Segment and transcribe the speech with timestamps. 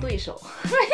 [0.00, 0.40] 对手，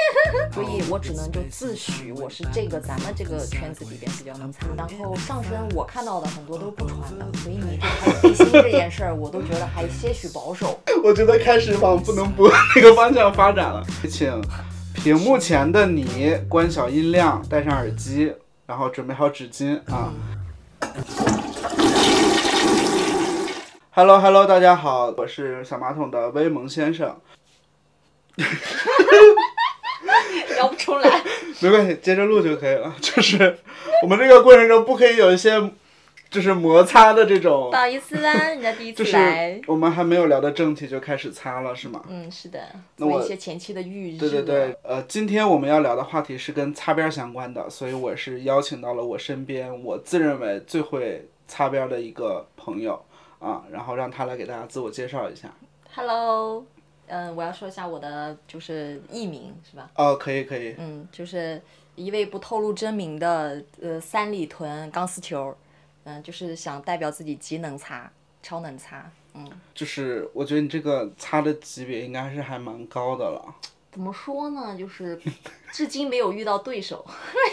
[0.53, 4.67] 所以我只能就自诩我是这个咱们这个圈子里边比较能擦。
[4.77, 10.81] 然后上身我看到的很多都不穿的，所以你这个背心这件事儿，我都觉得还些许保守。
[11.05, 14.43] 我觉得开始往不能播那个方向发展了，请
[14.95, 18.33] 屏幕前的你关小音量，戴上耳机，
[18.67, 20.13] 然后准备好纸巾啊。
[23.91, 27.17] Hello Hello，大家好，我是小马桶的威蒙先生。
[30.57, 31.23] 聊不出来，
[31.61, 32.95] 没关系，接着录就可以了。
[33.01, 33.59] 就是
[34.03, 35.71] 我们这个过程中不可以有一些
[36.31, 37.77] 就是摩擦的这种不。
[37.77, 39.63] 好意思啦，人家第一次 来是。
[39.69, 42.03] 我们还没有聊到正题就开始擦了，是吗？
[42.09, 42.61] 嗯，是的，
[42.97, 44.19] 那我做一些前期的预热。
[44.19, 53.01] 对对对，呃，今天我们要聊的话题是跟擦边儿相关的，所以我是邀请到了我身边我自认为最会擦边儿的一个朋友
[53.39, 55.49] 啊，然后让他来给大家自我介绍一下。
[55.95, 56.67] Hello，
[57.07, 59.91] 嗯、我要说一下我的就是艺名是吧？
[59.97, 61.61] 哦，可以可以，嗯，就是
[61.95, 65.57] 一位不透露真名的呃三里屯钢丝球，
[66.05, 68.11] 嗯、就是想代表自己极能擦，
[68.43, 69.11] 超能擦。
[69.35, 73.55] 嗯，就是我觉得你这个擦的级别应该是还蛮高的了。
[73.93, 74.77] 怎么说呢？
[74.77, 75.21] 就是
[75.73, 77.05] 至今没有遇到对手。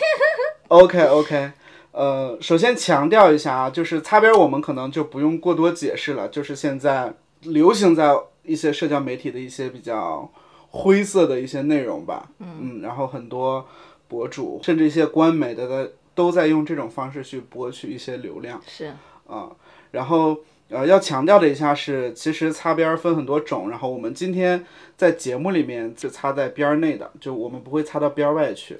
[0.69, 1.51] OK OK，
[1.91, 10.29] 呃，首先强调一下啊，就是擦边儿我们可能就不用过多解释了，就是现在流行在一些社交媒体的一些比较
[10.69, 13.67] 灰色的一些内容吧，嗯然后很多
[14.07, 18.61] 博主甚至一些官媒的的都在用这种方式去博取一些流量。
[18.65, 18.93] 是，
[19.27, 19.49] 啊，
[19.91, 20.37] 然后
[20.69, 24.65] 呃要强调的一下是，其实擦边儿分很多种，然后我们今天
[24.97, 28.77] 在节目里面是擦在边儿内的，就我们不会擦到边儿外去。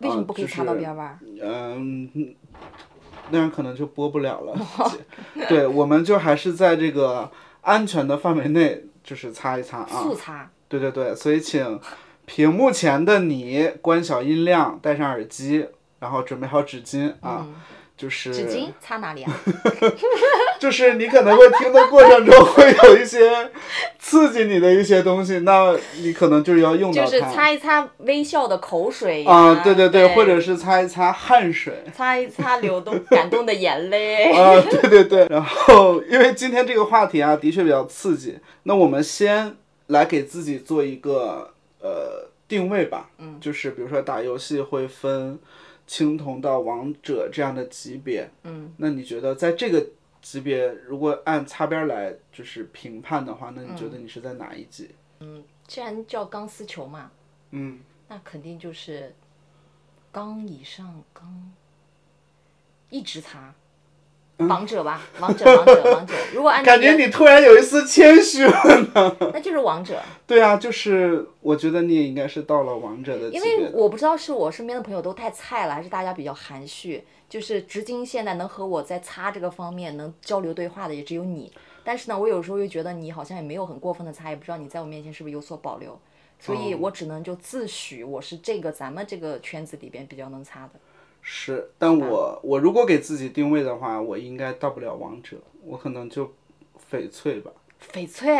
[0.00, 1.18] 为什么不可以擦到就是边儿外？
[1.42, 2.10] 嗯，
[3.30, 4.56] 那样可能就播不了了。
[5.48, 9.86] 对，我们就还是在这个安全的范围内，就是擦一擦啊。
[9.86, 10.50] 速擦。
[10.68, 11.80] 对对对，所以请
[12.26, 15.66] 屏幕前的你关小音量，戴上耳机，
[15.98, 17.46] 然后准备好纸巾啊。
[18.00, 19.40] 就是嗯纸巾擦哪里啊？
[20.58, 23.50] 就是你可能会听的过程中会有一些
[23.98, 27.20] 刺激你的一些东西，那你可能就是要用到就是。
[27.20, 31.84] 擦一擦微笑的口水呀啊，对对对，或者是擦一擦汗水。
[31.94, 34.32] 擦一擦流动感动的眼泪。
[34.32, 39.54] 啊，对对对，然后因为今天这个话题啊，的确比较刺激，那我们先
[39.88, 45.38] 来给自己做一个呃定位吧，嗯，就是比如说打游戏会分
[45.90, 49.84] 青铜到王者这样的级别，嗯，那你觉得在这个
[50.22, 54.94] 级别，如果按擦边来就是评判的话，那你觉得你是在哪一级？
[55.18, 57.10] 嗯既然叫钢丝球嘛，
[57.50, 59.12] 嗯，那肯定就是
[60.12, 61.52] 钢以上钢，
[62.88, 63.52] 一直擦。
[64.48, 66.14] 王者吧，王者，王者，王者。
[66.34, 69.16] 如果按感觉你突然有一丝谦虚了呢。
[69.32, 77.04] 那就是王者，对啊，就是我觉得你也应该是到了王者的级因为我不知道是我身边的朋友都太菜了，还是大家比较含蓄。
[77.28, 81.52] 就是至今现在能和我在擦这个方面能交流对话的也只有你。
[81.84, 85.98] 但是呢，我有时候又觉得你好像也没有很过分的擦，也不知道你在我面前是不是有所保留。
[86.40, 90.70] 所以我只能就自诩我是这个咱们这个圈子里边比较能擦的。
[91.32, 96.26] 是，但我我如果给自己定位的话，我应该到不了王者，我可能就
[96.90, 97.52] 翡翠吧。
[97.92, 98.36] 翡翠，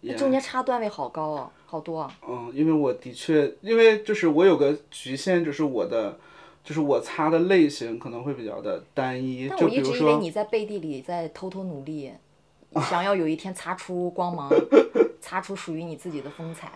[0.00, 2.10] 那中间差段位好高哦，好多啊。
[2.26, 6.18] 嗯，因为我的确，因为就是我有个局限，就是我的，
[6.64, 12.10] 就是我擦的类型可能会比较的单一，但我一直以为，你在背地里在偷偷努力，
[12.88, 14.50] 想要有一天擦出光芒，
[15.20, 16.72] 擦出属于你自己的风采。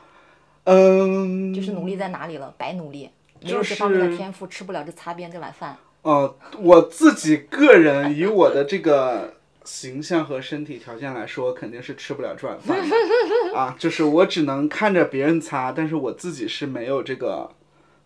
[0.64, 2.54] 嗯，就是努力在哪里了？
[2.58, 3.08] 白努力，
[3.44, 5.76] 没有这方面的天赋，吃不了这擦边这碗饭。
[6.02, 9.34] 呃，我自己个人以我的这个
[9.64, 13.74] 形象和身体条件来说，肯定是吃不了这碗饭的啊。
[13.78, 17.50] 就是我只能看着别人擦，但是我自己是没有这个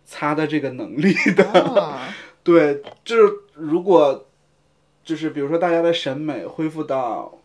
[0.04, 1.44] 擦的这个能力的。
[1.54, 1.98] 嗯，
[2.44, 4.26] 对，就是如果
[5.04, 7.36] 就是比如说大家的审美恢复到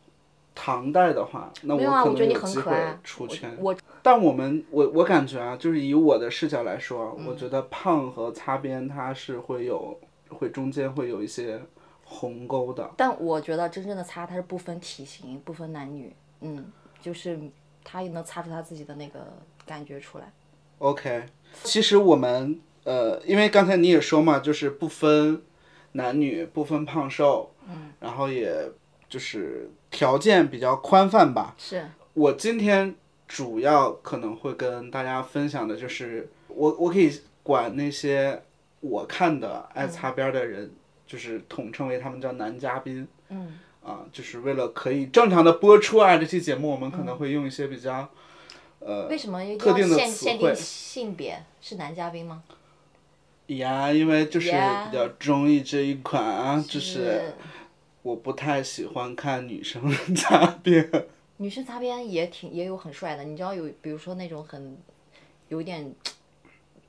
[0.54, 3.00] 唐代的话，那我觉得你很能有机会可爱。
[3.04, 3.57] 出圈。
[3.60, 9.98] 我但我们我我感觉啊，就是以我的视角来说，嗯我觉得胖和擦边它是会有
[10.30, 11.60] 会中间会有一些
[12.04, 12.92] 鸿沟的。
[12.98, 16.66] 但我觉得真正的擦，它是不分体型，不分男女，嗯，
[17.02, 17.40] 就是
[17.84, 19.34] 他也能擦出他自己的那个
[19.66, 20.32] 感觉出来。
[20.80, 21.24] OK，
[21.64, 25.42] 其实我们呃，因为刚才你也说嘛，就是不分
[25.94, 28.70] 男女，不分胖瘦，嗯，然后也
[29.08, 31.56] 就是条件比较宽泛吧。
[31.58, 32.94] 是，我今天
[33.33, 38.39] 主要可能会跟大家分享的就是，我我可以管那些
[38.80, 40.71] 我看的爱擦边儿的人，
[41.07, 43.07] 就是统称为他们叫男嘉宾。
[43.30, 48.07] 嗯，啊，就是为了可以正常的播出啊，这期节目我们可能会用一些比较。
[48.77, 51.44] 呃为什么一定要特定的词汇限限定性别？
[51.59, 52.44] 是男嘉宾吗？
[53.47, 57.33] 呀，因为就是比较中意这一款啊，就是
[58.03, 60.88] 我不太喜欢看女生擦边。
[61.38, 64.77] 女生擦边也挺也有很帅的，你知道有比如说那种很
[65.50, 65.94] 有点，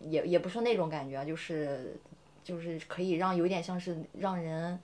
[0.01, 1.97] 也也不是那种感觉啊，就是
[2.45, 4.79] 就是可以让有点像是让人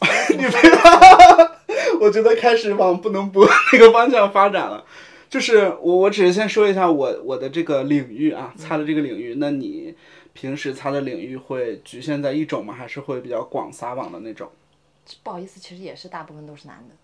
[2.00, 4.84] 我觉得开始往不能播 那个方向发展了。
[5.30, 9.34] 就是我，我只是先说一下我我的这个领域啊，擦的这个领域。
[9.38, 9.94] 那你
[10.32, 12.72] 平时擦的领域会局限在一种吗？
[12.72, 14.48] 还是会比较广撒网的那种？
[15.22, 16.94] 不好意思，其实也是大部分都是男的。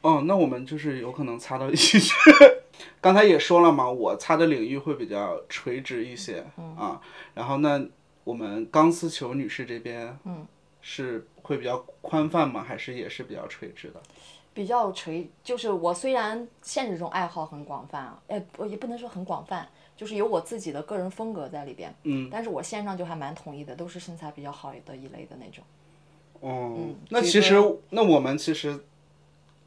[0.00, 2.14] 哦，那我们就是有可能擦到一起去。
[3.00, 6.44] 刚才也说了嘛，我擦的领域会比较垂直一些、
[6.76, 7.00] 啊。
[7.34, 7.86] 然后呢，
[8.24, 10.46] 我们钢丝球女士这边，嗯，
[10.80, 12.62] 是会比较宽泛吗？
[12.62, 14.00] 还是也是比较垂直的？
[14.54, 21.94] 比较垂，就是我虽然现实中爱好很广泛啊，哎，不也不能说很广泛，就是有我自己的个人风格在里边。
[22.04, 22.28] 嗯。
[22.30, 25.64] 但是我线上就还蛮统一的，都是身材比较好的一类的那种。
[26.40, 27.54] 哦，嗯那其实
[27.90, 28.84] 那我们其实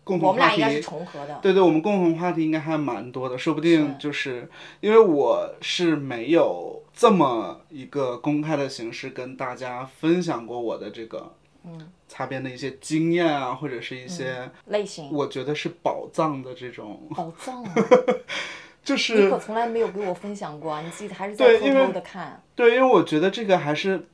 [0.03, 1.39] 共同话题我们俩应该是重合的。
[1.41, 4.49] 对对，我们共同话题应该还蛮多的，说不定就是
[4.79, 11.33] 因为我是没有这么一个公开的形式跟大家分享过我的这个
[11.63, 15.11] 嗯擦边的一些经验啊，或者是一些类型。
[15.11, 17.63] 我觉得是宝藏的这种，宝藏
[18.83, 22.41] 就是你可从来没有给我分享过啊，你自己还是在偷偷的看。
[22.55, 24.07] 对，因为我觉得这个还是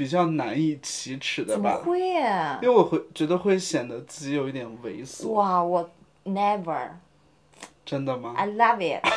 [0.00, 2.68] 比较难以启齿的吧，会呀因？
[2.70, 5.90] 为我会觉得会显得自己有一点猥琐，哇，我
[6.24, 6.88] never。
[7.84, 9.04] 真的吗？I love it。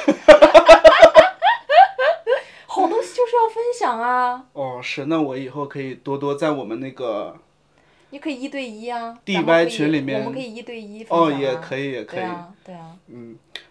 [2.68, 4.46] 好东西就是要分享啊！
[4.52, 7.38] 哦，是，那我以后可以多多在我们那个
[8.10, 12.20] 你可以一对一啊可以群里面我们可以一对一分哦，享啊也可以，也可以。
[12.20, 12.98] 对啊，对啊，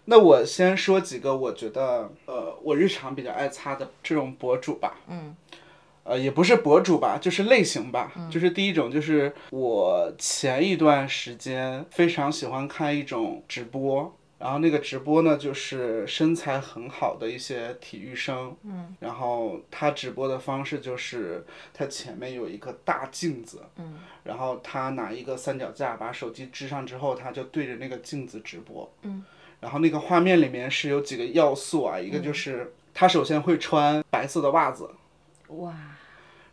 [0.05, 4.95] 那我先说几个我觉得呃我日常比较爱擦的这种博主吧。
[5.07, 5.35] 嗯。
[6.03, 8.11] 呃，也不是博主吧，就是类型吧。
[8.29, 18.53] 就是第一种，就是我前一段时间非常喜欢看一种直播，然后那个直播呢，就是身材很好的一些体育生。
[18.63, 18.93] 嗯。
[18.99, 23.61] 然后他直播的方式就是他前面有一个大镜子。
[23.77, 23.99] 嗯。
[24.23, 28.91] 然后他拿一个三脚架把手机支上之后，他就对着那个镜子直播。
[29.03, 29.23] 嗯。
[29.61, 34.89] 然后那个画面里面是有几个要素啊，一个就是他首先会穿白色的袜子。
[35.47, 35.73] 哇，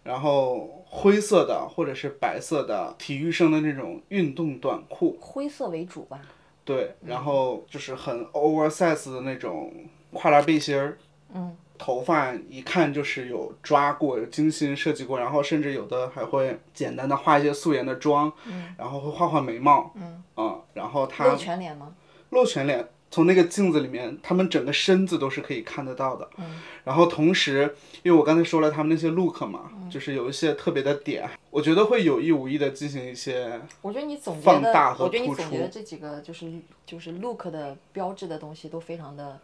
[0.02, 6.20] 然后灰色的或者是白色的体育生的那种运动短裤，灰色为主吧。
[6.64, 9.72] 对，然后就是很 oversize 的那种
[10.12, 10.98] 跨栏背心儿，
[11.34, 21.92] 嗯，头发一看就是有抓过、有精心设计过，然后甚至有的还会简单的画一些素颜的妆，嗯，然后会画画眉毛，嗯，然后他露全脸吗？
[22.30, 26.28] 露全脸，从那个镜子里面，他们整个身子都是可以看得到的。
[26.36, 26.60] 嗯。
[26.84, 36.50] 然后同时，因为我刚才说了他们那些 look 嘛，就是有一些特别的点，我觉得会有意无意的进行一些我觉得你总结放大的，和我觉得你总结的这几个就是
[36.86, 39.38] 就是 look 的标志的东西都非常的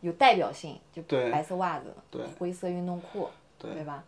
[0.00, 3.28] 有代表性，就白色袜子，对灰色运动裤，
[3.58, 4.04] 对吧？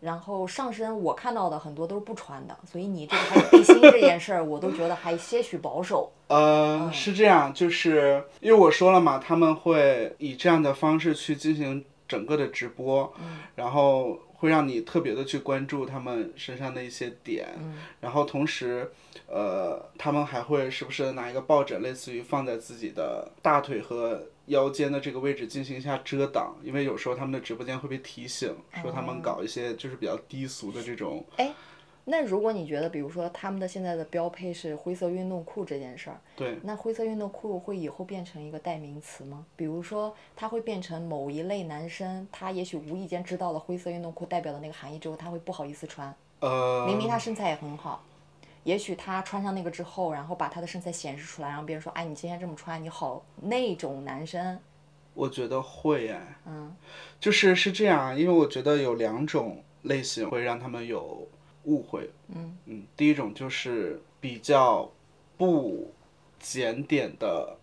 [0.00, 6.10] 然后上身我看到的很多都是不穿的，所以你这个还有背心这件事儿，我都觉得还些许保守。
[6.28, 13.14] 呃，是这样，就是因为我说了嘛，他们会以这样的方式去进行整个的直播，
[13.54, 17.48] 然后会让你特别的去关注他们身上的一些点，
[18.00, 18.90] 然后同时，
[19.26, 31.24] 呃，他们还会时不时的拿一个抱枕，类似于放在自己的大腿和腰间的这个位置进行一下遮挡，因为有时候他们的直播间会被提醒说他们搞一些就是比较低俗的这种，
[32.06, 39.46] 那如果你觉得，比如说他们的现在的标配是灰色运动裤这件事儿，对，那灰色运动裤会以后变成一个代名词吗？
[39.56, 46.14] 比如说，它会变成某一类男生，他也许无意间知道了灰色运动裤代表的那个含义之后，他会不好意思穿。
[46.40, 48.04] 呃，明明他身材也很好，
[48.64, 53.24] 也许他穿上那个之后，然后把他的身材显示出来，让别人说，哎，你今天这么穿，你好。
[53.40, 54.60] 那种男生，
[55.14, 56.76] 我觉得会哎，嗯，
[57.18, 61.26] 就是是这样，因为我觉得有两种类型会让他们有
[61.64, 62.56] 误会，嗯。
[62.66, 64.90] 嗯，第一种就是比较
[65.36, 65.92] 不
[66.38, 67.56] 检点的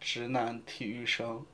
[0.00, 1.44] 直男体育生，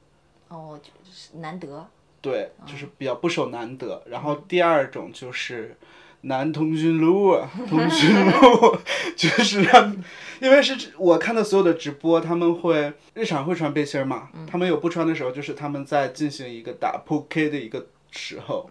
[0.48, 1.86] 哦，就是难得。
[2.20, 4.02] 对，就是比较不守难得。
[4.06, 5.74] 然后第二种就是
[6.22, 8.76] 男通讯录啊， 通讯录
[9.16, 9.96] 就是让，
[10.40, 18.68] 因为是我看的所有的直播，他们会日常会穿背心儿嘛，他们有不穿的时候，就是他们在进行一个打 POK 的一个时候，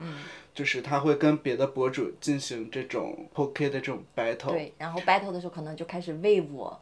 [0.59, 4.49] 就是他会跟别的博主进行这种 POK 的这种 battle。
[4.49, 6.75] 对，然后 battle 的时候可能就开始 wave，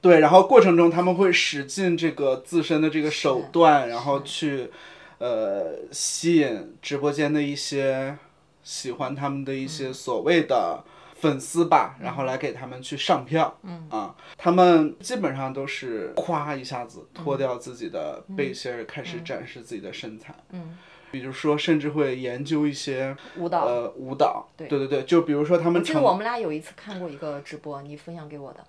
[0.00, 4.70] 对，然后过程中他们会使尽这个自身的这个手段，然后去
[5.18, 8.16] 呃吸引直播间的一些
[8.62, 10.84] 喜欢他们的一些所谓的
[11.16, 13.58] 粉丝吧，然后来给他们去上票。
[13.64, 20.32] 嗯啊，他们基本上都是夸一下子脱掉自己的背心儿，开始展示自己的身材。
[20.50, 20.78] 嗯。
[21.10, 24.68] 比如说，甚至会研究一些舞蹈，呃，舞蹈，对。
[24.68, 28.64] 对对就比如说他们记得我们俩有一次看过一个直播，你分享给我的，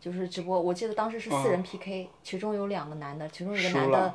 [0.00, 4.14] 就是直播，我记得当时是四人 PK，其中有两个男的，其中一个男的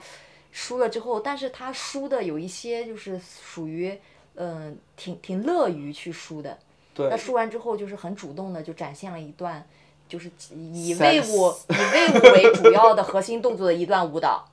[0.51, 3.97] 输了之后，但是他输的有一些就是属于，
[4.35, 6.57] 嗯，挺挺乐于去输的，
[6.93, 9.65] 对，那输完之后就是很主动的就展现了一段，
[10.07, 14.47] 就是以魏武以魏武为主要的核心动作的一段舞蹈。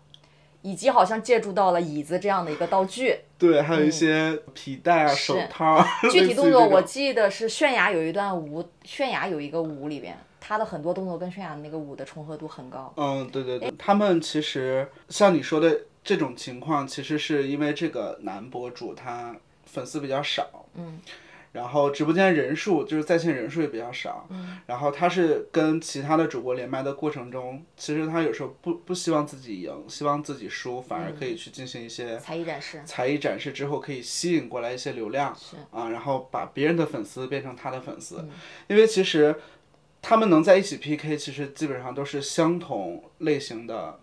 [0.62, 5.84] 以及好像借助到了椅子这样的一个道具，对，还有一些皮带啊、手套。
[6.10, 12.92] 具 体动作我记得是泫雅有一段舞，泫雅有一个舞里边，她的很多动作跟泫雅那个舞的重合度很高。
[12.96, 20.66] 嗯，对对对，他们其实像你说的这种情况，其实是因为这个男博主他粉丝比较少。
[20.74, 21.00] 嗯。
[21.52, 24.28] 然后直播间人数就是在线人数也比较少，
[24.66, 32.80] 然后他是跟其他的主播连麦的过程中，其实他有时候不不希望自己赢，希望自己输，反而可以去进行一些才艺展示。
[32.84, 35.36] 才艺展示之后可以吸引过来一些流量，
[35.72, 38.24] 啊，然后把别人的粉丝变成他的粉丝，
[38.68, 39.34] 因为其实
[40.00, 43.98] 他们能在一起 PK，其实基本上都是相同类型的。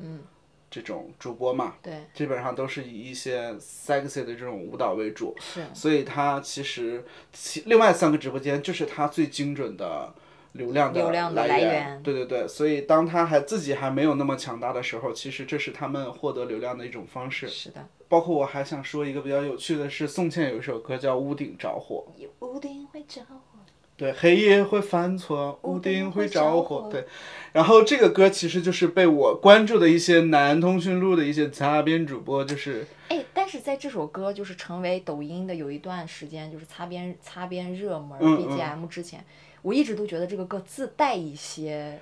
[0.69, 10.13] 这种主播嘛，对，基本上都是以一些 sexy 的这种舞蹈为主，是，所以他其实其另外三个直播间就是他最精准的
[10.53, 17.47] 流量的来源，对对对，所以当他还自己还没有那么强大的时候，其实这是他们获得流量的一种方式。
[17.47, 22.05] 是的，包括我还想说一个比较有趣的是，宋茜有一首歌叫《屋顶着火》。
[22.45, 23.56] 屋顶会着火。
[23.97, 26.87] 对，黑夜会犯错，屋顶会着火。
[26.91, 27.03] 对，
[27.51, 32.85] 然后这个歌其实就是被我关注的一些男通讯录的一些擦边主播，就是。
[33.09, 39.25] 哎，但是在这首歌就是成为抖音的有一段时间，就是擦边擦边热门 BGM 之前，
[39.63, 41.99] 我一直都觉得这个歌自带一些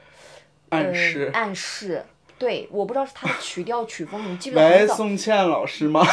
[0.70, 1.32] 暗示。
[1.34, 2.06] 暗示。
[2.38, 4.96] 对，我不知道是它的曲调曲风，你记不记得很早？
[4.96, 6.06] 宋茜老师吗？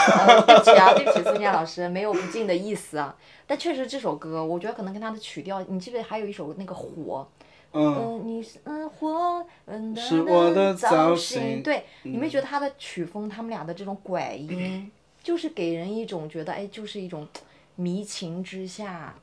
[0.47, 3.13] 对不起啊，对不起，宋茜老师，没有不敬的意思啊。
[3.53, 7.29] 但确实这首歌，我觉得可能跟它的曲调，你记不记得还有一首那个火？
[7.73, 8.23] 嗯。
[8.25, 11.63] 你是嗯火，嗯是我的造型。
[11.63, 14.91] 对，你没觉得他的曲风，他们俩的这种拐音，
[15.23, 17.29] 就是给人一种觉得，哎，就是一种
[17.77, 19.15] 迷情之下。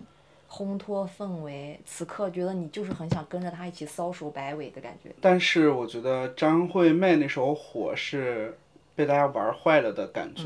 [0.48, 5.10] 烘托氛围，此刻觉得你就是很想跟着他一起搔首摆尾的感觉。
[5.20, 8.56] 但是我觉得张惠妹那首《火》是
[8.96, 10.44] 被大家玩坏了的感觉，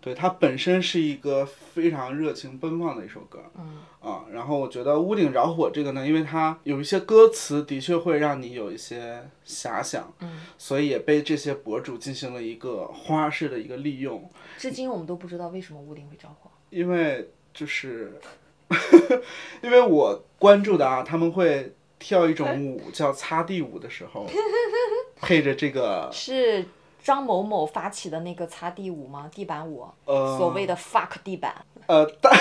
[0.00, 3.38] 对它本身是一个非常热情奔放的一首歌。
[3.58, 3.78] 嗯。
[4.00, 14.30] 啊，然后我觉得《屋顶着火》这个呢，因为它有一些歌词的确会让你有一些遐想，嗯，所以也被这些博主进行了一个花式的一个利用。
[14.56, 16.50] 至今我们都不知道为什么屋顶会着火。
[16.70, 18.18] 因为就是。
[19.62, 24.24] 因为我关注的啊，他们会跳一种舞叫擦地舞的时候，
[25.20, 26.64] 配着这个是
[27.02, 29.30] 张某某发起的那个擦地舞吗？
[29.32, 31.54] 地板舞，呃，所谓的 fuck 地板，
[31.86, 32.32] 呃，但，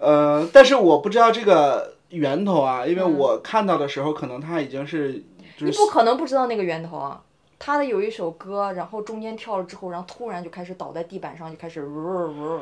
[0.00, 5.24] 呃，但是我不知道这个源头啊，因为我看到的时候，可能他已经是，
[5.58, 7.22] 你不可能不知道那个源头啊。
[7.60, 11.88] 他的有一首歌，然后中间跳了之后，然后突然就开始倒在地板上，就开始呜
[12.28, 12.60] 呜，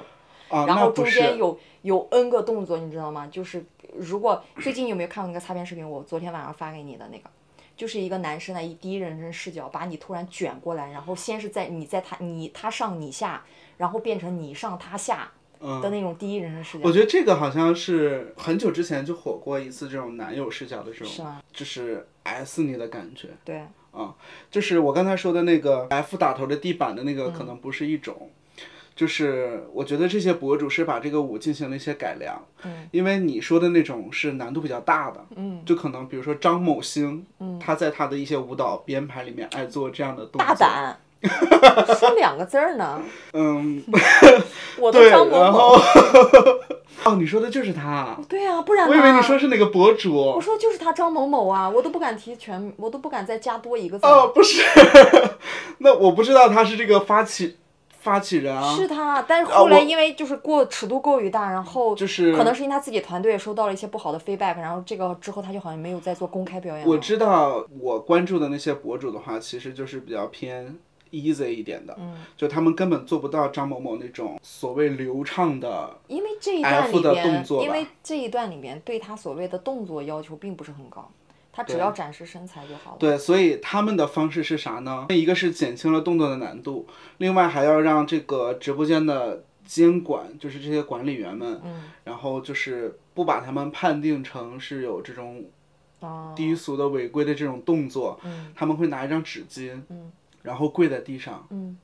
[0.48, 3.28] 然后中间有有 N 个动作，你知道吗？
[3.30, 3.62] 就是
[3.94, 5.88] 如果最近有没有看过那个擦边视频？
[5.88, 7.30] 我昨天晚上发给你的那个，
[7.76, 13.44] 就是一个男生呢以第一人称视角把你突然卷过来，然后先是在你在他你他上你下，
[13.76, 16.84] 然后变成你上他下的那种第一人称视角。
[16.84, 21.42] 我觉得这个好像是很久之前就火过一次这种男友视角的这种，是吗？
[21.52, 23.28] 就是 S 你的感觉。
[23.44, 23.62] 对。
[23.92, 24.14] 啊，
[24.50, 28.30] 就是我刚才说的那个 F 打头的地板的那个，可能不是一种，
[28.96, 40.98] 就是我觉得这些博主是把这个舞进行了一些改良，嗯，因为你说的那种是难度比较大的，嗯，就可能比如说张某星，嗯，他在他的一些舞蹈编排里面爱做这样的动作，大胆，
[42.00, 43.02] 说两个字儿呢，
[43.34, 43.84] 嗯，
[44.80, 45.76] 我的张某某。
[47.04, 48.18] 哦，你说的就是他。
[48.28, 50.14] 对呀，不然我以为你说是哪个博主。
[50.14, 54.06] 我说就是他张某某啊，我都不敢提全，我都不敢再加多一个字。
[54.06, 54.62] 哦，不是，
[55.78, 57.58] 那我不知道他是这个发起
[58.06, 58.72] 发起人啊。
[58.76, 66.86] 是他，但是后来因为就是过尺度过于大，然后就是可能是因为他自己团队收到了一些不好的 feedback，然后这个之后他就好像没有再做公开表演。
[66.86, 70.78] 我知道我关注的那些博主的话，其实就是比较偏
[71.10, 81.10] easy 一点的，嗯就他们根本做不到张某某那种所谓流畅的，因为这一段里边，因为这一段里面对他所谓的动作要求并不是很高，
[81.56, 82.96] 他只要展示身材就好了。
[82.98, 85.06] 对，所以他们的方式是啥呢？
[85.08, 86.86] 一个是减轻了动作的难度，
[87.16, 95.42] 另外还要让这个直播间的监管，就是这些管理员们，嗯然后就是不把他们判定成是有这种
[96.00, 101.78] 哦，低俗的违规的这种动作，嗯他们会拿一张纸巾，嗯然后跪在地上，嗯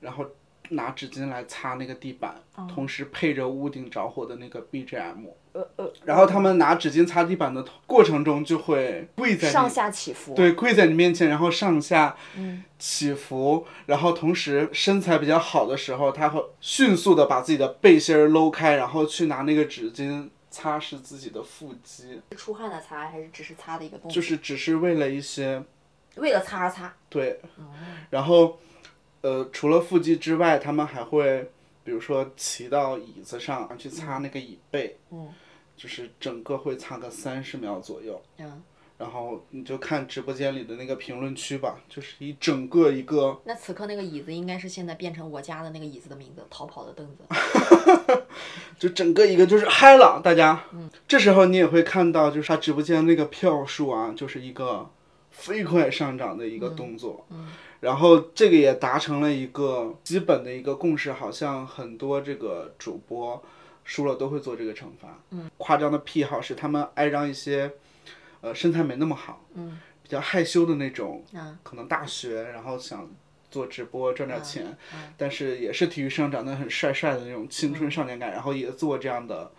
[0.00, 0.26] 然后
[0.68, 5.28] 拿纸巾来擦那个地板，哦同时配着屋顶着火的那个 BGM。
[5.54, 10.34] 呃呃，然后他们拿纸巾擦地板的过程中，就会跪在上下起伏。
[10.34, 12.62] 对跪在你面前，然后上下嗯。
[12.76, 24.14] 起伏，然后同时身材比较好的时候，他会迅速的把自己的背心儿搂开，然后去拿那个纸巾擦拭自己的腹肌，是出汗的擦还是只是擦的一个动作？
[24.14, 25.62] 就是只是为了一些
[26.16, 26.92] 为了擦而擦。
[27.08, 27.40] 对，
[28.10, 28.58] 然后
[29.22, 31.50] 呃，除了腹肌之外，他们还会
[31.84, 35.32] 比如说骑到椅子上去擦那个椅背，嗯
[35.76, 38.20] 就是整个会擦个三十秒左右。
[38.38, 38.62] 嗯，
[38.98, 47.24] 然后你就看直播间里的那个评论区吧，就是一整个一个，那此刻那个椅子应该是现在变成我家的那个椅子的名字——逃跑的凳子。
[48.78, 50.64] 就整个一个就是嗨了，大家。
[51.06, 54.90] 这时候你也会看到，就是他直播间那个票数啊，就是一个
[55.30, 57.26] 飞快上涨的一个动作。
[57.30, 57.50] 嗯
[57.80, 63.42] 然后这个也达成了一个基本的一个共识，好像很多这个主播
[63.84, 65.20] 输了都会做这个惩罚。
[65.30, 67.70] 嗯，夸张的癖好是他们爱让一些
[68.40, 73.08] 呃身材没那么好，嗯，比较害羞的那种，嗯，可能大学然后想
[73.50, 74.76] 做直播赚点钱，
[75.16, 79.52] 但是也是体育生长得很帅帅的那种青春少年感，然后也做这样的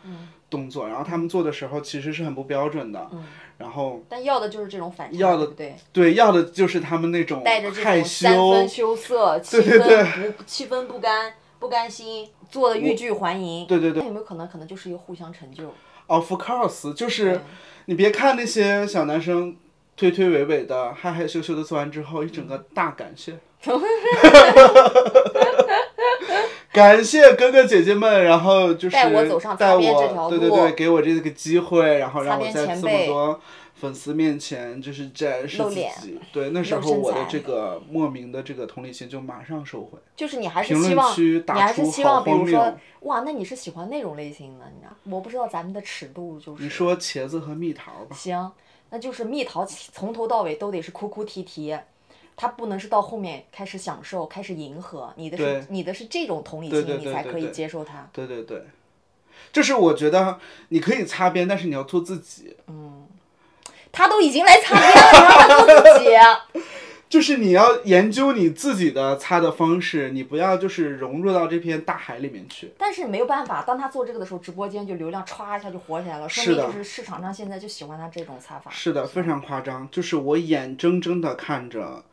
[0.49, 3.09] 动作，然后他们做的时候其实是很不标准的，
[3.57, 6.13] 然后但要的就是这种反差，要的对对？
[6.15, 10.03] 要的就是他们那种带着这害种三分羞，羞涩，七 对对。
[10.03, 11.33] 分不七分不甘
[11.65, 13.65] 不甘心，做的欲拒还迎。
[13.65, 15.73] 对对对那有没有可能，可能就是一个互相成就
[16.05, 17.41] ？，of course，就是
[17.85, 19.55] 你别看那些小男生
[19.97, 23.39] 推推诿诿的、害害羞羞的做完之后，一整个大感谢。
[26.71, 33.41] 感谢哥哥姐姐们，然后就是带我走上擦边这条路对对对，给我这个机会，然后让我在这么多
[33.75, 36.19] 粉丝面前就是展示自己。
[36.31, 39.99] 对，那时候我的这个莫名的这个同理心就马上收回。
[40.15, 44.95] 就是你还是希望，你还是希望，比如说，哇，那你是喜欢那种类型的，你知道？
[45.11, 46.63] 我不知道咱们的尺度就是。
[46.63, 48.49] 你说茄子和蜜桃吧，行，
[48.91, 51.77] 那就是蜜桃从头到尾都得是哭哭啼啼，
[52.37, 58.09] 他不能是到后面开始享受、开始迎合，你的是你的是这种同理对心，你才可以接受他。
[58.13, 58.63] 对对对，
[59.51, 62.55] 就是我觉得你可以擦边，但是你要做自己。
[63.95, 66.09] 他都已经来擦边了，你 让他做自己。
[67.07, 72.73] 就是你要研究你自己的擦的方式，你不要就是融入到这片大海里面去。
[72.77, 78.69] 但是没有办法，当他做这个的时候，直播间就流量歘一下就火起来了，说明就是市场上现在就喜欢他这种擦法。
[78.71, 79.87] 是的，非常夸张。
[79.91, 82.03] 就是我眼睁睁的看着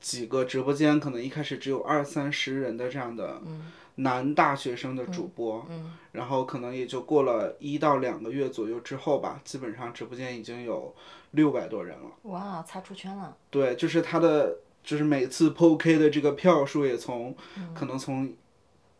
[0.00, 3.40] 几个直播间可能一开始只有二三十人的这样的
[3.98, 5.66] 男大学生的主播，
[6.12, 10.94] 然后可能也就过了一到两个月左右之后吧，基本上直播间已经有
[11.32, 12.06] 六百多人了。
[12.22, 13.36] 哇，擦出圈了。
[13.50, 17.34] 对，就是他的，就是每次 POK 的这个票数也从、
[17.74, 18.32] 可能从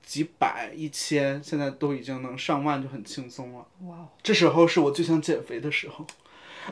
[0.02, 3.66] 几百、一千，现在都已经能上万，就很轻松了。
[3.82, 6.04] 哇哦，这时候是我最想减肥的时候。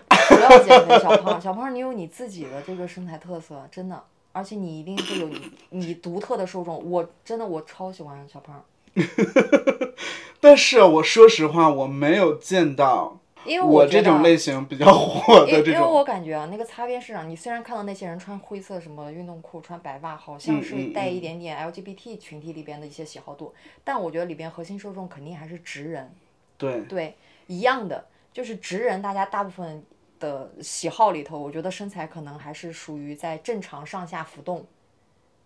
[0.08, 4.04] 不要减肥，小胖，小胖，你有你自己的这个身材特色，真的，
[4.36, 6.90] 而且你一定会有你 你独特的受众。
[6.90, 8.62] 我真的我超喜欢小胖，
[10.40, 15.90] 但是我说实话，我没有见到因为我这种类型比较火因为因为的这种。
[15.90, 26.12] 我感觉啊，那个擦边市场，你虽然看到那些人穿灰色什么运动裤、穿白袜，好像嗯是带一点点 LGBT 群体里边的一些喜好度，但我觉得里边核心受众肯定还是直人，
[26.58, 27.14] 对，对，
[27.46, 29.82] 一样的，就是直人，大家大部分
[30.18, 34.66] 的喜好里头，我觉得身材可能还是属于在正常上下浮动，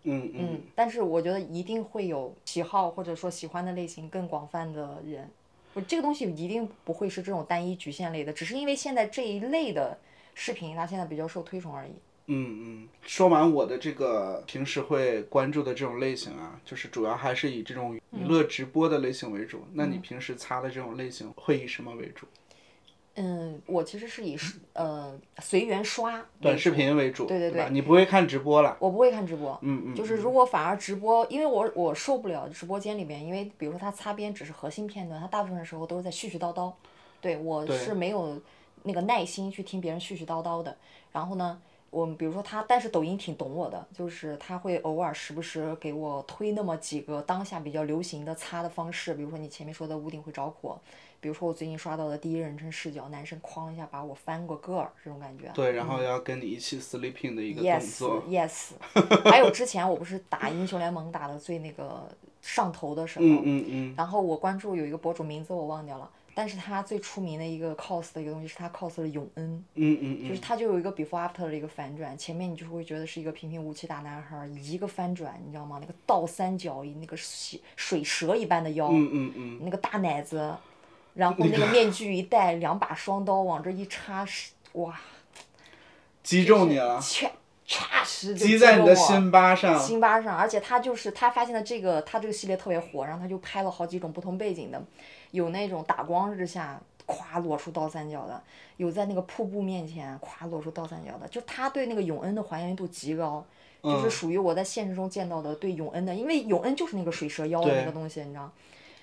[0.05, 5.29] 嗯嗯，嗯，但是我觉得一定会有喜好或者说喜欢的类型更广泛的人，
[5.75, 9.99] 我这个东西一定不会是这种单一局限类的，只是因为现在这一类的
[10.35, 11.93] 视频它现在比较受推崇而已。
[12.33, 19.65] 嗯嗯，说完我的这个平时会关注的这种类型啊，就是主要还是以这种娱乐直播的类型为主。
[19.73, 22.27] 那你平时擦的这种类型会以什么为主？
[23.23, 27.67] 嗯，我其实是以是呃随缘刷短视频为主，对对吧？
[27.67, 28.75] 对你不会看直播了。
[28.81, 36.73] 我不会看直播，嗯嗯，就是如果反而直播，因为我我受不了直播间里面，因为比如说他擦边只是核心片段，他大部分时候都是在絮絮叨叨，
[37.21, 38.41] 对我是没有
[38.85, 40.75] 那个耐心去听别人絮絮叨叨的。
[41.13, 50.81] 然后呢，我比如说他，但是抖音挺懂我的，就是他会偶尔时不时给我推那么几个当下比较流行的擦的方式，比如说你前面说的屋顶会着火，
[51.21, 55.51] 比如说我最近刷到的第一人称视角，男生哐一下把我翻过个儿这种感觉。
[55.55, 58.23] 对，然后要跟你一起 sleeping 的一个动 Yes 作。
[58.29, 58.71] Yes，
[59.31, 62.09] 还有之前我不是打英雄联盟打的最那个
[62.41, 69.65] 上头的时候，嗯嗯嗯，然后我关注有一个博主名字我忘掉了，但是他最出名的一个 cos 的一个东西是他 cos 了永恩。
[69.75, 75.77] 嗯嗯嗯，就是他就有一个 before after 的一个反转，前面你就会觉得是一个平平无奇大男孩儿，一个翻转，你知道吗？
[75.81, 80.55] 那个倒三角，那个水水蛇一般的腰，嗯嗯嗯，那个大奶子，
[81.15, 84.99] 然后那个面具一戴，两把双刀往这一插，是哇，
[86.23, 87.01] 击中你了，
[88.37, 89.79] 击在你的心巴上。
[89.79, 94.83] 心巴上，而且他就是他发现了这个，他这个系列特别火，然后他就拍了好几种不同背景的，
[95.33, 98.43] 有那种打光日下咵裸出倒三角的，
[98.77, 103.45] 有在那个瀑布面前咵裸出倒三角的，就他对那个永恩的还原度极高，
[103.83, 108.51] 就是嗯属于我在现实中见到的对永恩的，因为永恩就是那个水蛇腰的那个东西，你知道？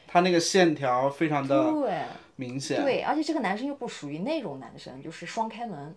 [0.07, 2.01] 他那个线条非常的对
[2.37, 2.81] 明显。
[2.81, 5.93] 对，而且这个男生又不属于那种男生，就是双开门。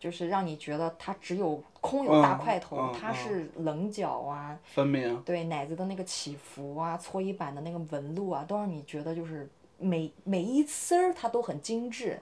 [0.00, 5.22] 就是让你觉得他只有空有大嗯块头，他是棱角啊，分明。
[5.22, 12.18] 对奶子的那个起伏啊，搓衣板的那个纹路啊，都让你觉得就是每每一丝儿它都很精致，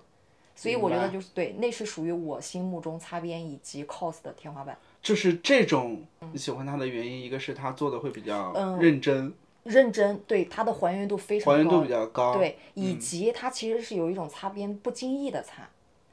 [0.54, 4.76] 所以我觉得就是对，那是属于我心目中擦边以及 cos 的天花板。
[5.00, 9.32] 就是这种嗯你喜欢他的原因，一个是他做的会比较认真，
[9.64, 12.34] 认真，对它的还原度非常高，还原度比较高。
[12.36, 15.68] 对，以及它其实是有一种擦边不经意的擦，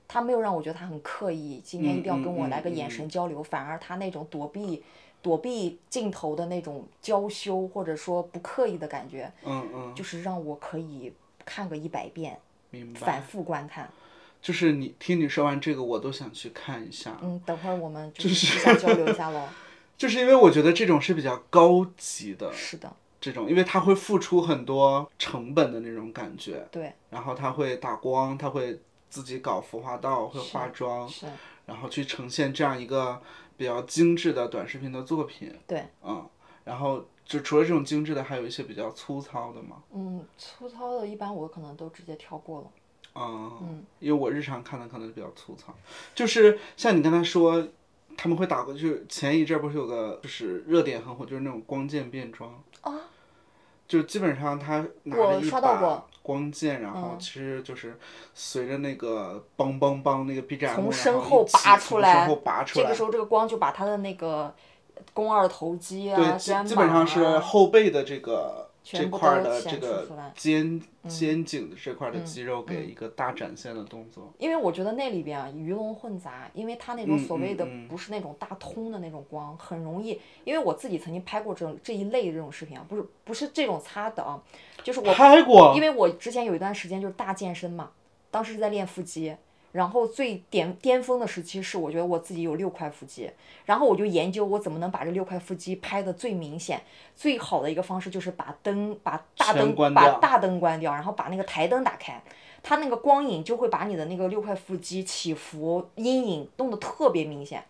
[0.08, 4.84] 它没有让我觉得它很刻意，今天一定要跟我来个眼神交流，反而它那种躲避
[5.22, 11.14] 躲避镜头的那种娇羞或者说不刻意的感觉，嗯嗯，就是让我可以
[11.46, 13.22] 看个一百遍，明白反。
[13.24, 13.90] 复观看。
[14.40, 17.18] 就是你听你说完这个，我都想去看一下。
[17.22, 19.48] 嗯，等会儿我们就是交流一下喽。
[19.98, 22.96] 就是因为我觉得这种是比较高级的是的，
[23.28, 31.26] 这种，因为它会付出很多成本的那种感觉，对，然后他会打光，他会自己搞服化道，会化妆，是，
[31.66, 33.22] 然后去呈现这样一个
[33.58, 35.54] 比较精致的短视频的作品。
[35.68, 36.26] 对，嗯，
[36.64, 39.84] 然后就除了这种精致的，还有一些比较粗糙的嘛。
[39.94, 42.68] 嗯，粗糙的，一般我可能都直接跳过了。
[43.20, 45.74] 嗯，因为我日常看的可能比较粗糙，
[46.14, 47.68] 就是像你刚才说，
[48.16, 52.94] 他们会打过，就是前一阵儿不是有个就是热点很火，就是那种光剑变装啊，
[53.88, 57.98] 就基本上他拿我着一把光剑，然后其实就是
[58.34, 64.54] 随着那个梆梆梆那个 BGM，从身后拔出来从身后拔出来这个时，候，这个光就把他的那个
[65.14, 74.32] 肱二头肌啊、对，基基本上是啊后背的这个这块的这个肩肩颈的这块的肌肉给一个大展现的动作。
[74.38, 80.20] 因为我觉得那里边啊鱼龙混杂，因为它那种嗯所谓的不是那种大通的那种光，很容易。
[80.46, 84.42] 因为我自己曾经拍过这种这一类的这种视频啊，不是不是这种擦的啊，
[84.84, 87.92] 就是我拍过因为我之前有一段时间就是大健身嘛，
[88.32, 89.36] 当时是在练腹肌，
[89.78, 93.30] 然后最巅巅峰的时期是我觉得我自己有六块腹肌，
[93.66, 96.82] 然后我就研究我怎么能把这六块腹肌拍的最明显，
[97.16, 102.20] 最好的一个方式就是把灯把大灯关把大灯关掉，然后把那个台灯打开。
[102.64, 107.64] 它那个光影就会把你的那个六块腹肌起伏、阴影弄得特别明显。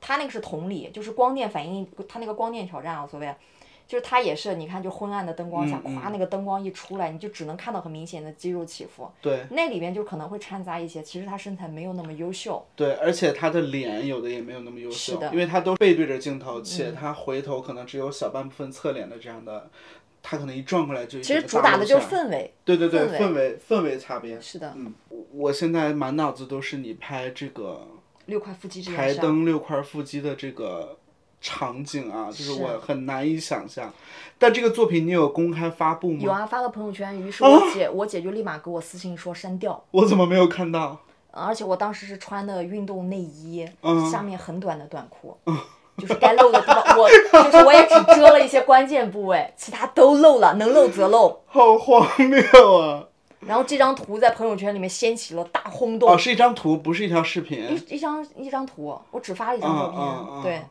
[0.00, 3.32] 它那个是同理，就是光电反应，它那个光电挑战啊，所谓，
[3.92, 9.06] 就是它也是，你看就昏暗的灯光下，夸那个灯光一出来，你就只能看到很明显的肌肉起伏。
[9.20, 12.66] 对那里边就可能会掺杂一些，其实他身材没有那么优秀。
[12.74, 19.68] 对，而且他的脸有的也没有那么优秀，是的嗯因为他都背对着镜头，且他回头可能只有小半部分侧脸的这样的，
[20.22, 22.50] 他可能一转过来就其实主打的就是氛围。
[22.64, 24.40] 对对对，氛围氛围擦边。
[24.40, 24.94] 是的，嗯，
[25.32, 27.86] 我现在满脑子都是你拍这个
[28.24, 29.22] 六块腹肌这件台事啊。
[29.22, 30.96] 灯六块腹肌的这个
[31.42, 33.92] 场景啊，就是是我很难以想象。
[34.38, 36.20] 但这个作品你有公开发布吗？
[36.22, 39.84] 有啊，发到朋友圈，于是我姐，我姐就立马给我私信说删掉。
[39.90, 40.98] 我怎么没有看到？
[41.30, 45.36] 而且我当时是穿的运动内衣，嗯下面很短的短裤，
[45.96, 47.08] 就是该露的地方，我
[47.50, 51.40] 就是我也只遮了一些关键部位，其他都露了，能露则露。
[51.46, 52.40] 好荒谬
[52.78, 53.04] 啊！
[53.40, 57.58] 然后这张图在朋友圈里面掀起了大轰动，哦，是一张图，不是一条视频。
[57.88, 60.62] 一一张一张图，我只发了一张照片，嗯嗯嗯对。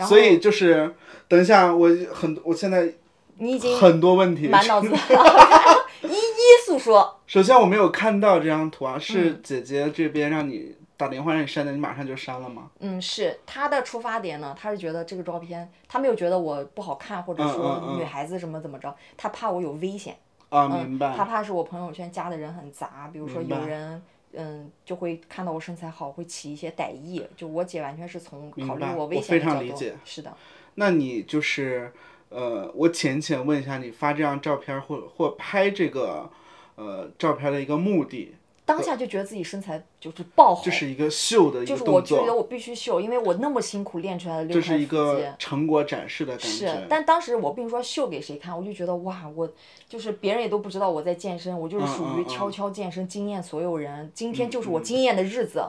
[0.00, 0.94] 然后所以就是，
[1.28, 2.90] 等一下，我很，我现在
[3.36, 4.48] 你已经很多问题。
[4.48, 4.88] 满脑子
[6.02, 12.70] 一一诉说，首先我没有看到这张图啊，嗯是姐姐这边让你打电话让你删的，你马上就删了吗？
[12.78, 20.16] 嗯，是他的出发点呢，他是觉得这个照片，他没有觉得我不好看，或者嗯说女孩子什么怎么着，他怕我有危险。
[20.48, 21.14] 啊，明白。
[21.16, 24.02] 他怕是我朋友圈加的人很杂，比如说有人
[24.32, 27.22] 嗯，就会看到我身材好，会起一些歹意。
[27.36, 30.36] 就我姐完全是从考虑我危险的角度常理解，是的。
[30.76, 31.92] 那你就是
[32.28, 36.30] 呃，我浅浅问一下，你发这张照片或或拍这个
[36.76, 38.34] 呃照片的一个目的，
[38.70, 45.34] 当下就觉得自己身材就是爆好，这是一个秀的一就是个动作，我觉得我必须秀，因为我那么辛苦练出来的六这块腹肌是一个。
[45.38, 46.86] 成果展示的感是，。
[46.88, 49.50] 但当时我并不是说秀给谁看，我就觉得哇，我
[49.88, 54.10] 就是别人也都不知道我在健身，我就是属于悄悄健身，惊艳所有人。
[54.14, 55.64] 今天就是我惊艳的日子，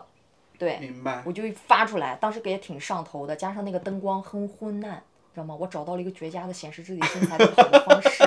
[0.57, 1.23] 对，明白。
[1.25, 5.01] 我就发出来，当时给也挺上头的，加上那个灯光很昏暗，
[5.33, 5.55] 知道吗？
[5.59, 8.23] 我找到了一个绝佳的显示自己身材的好的方式，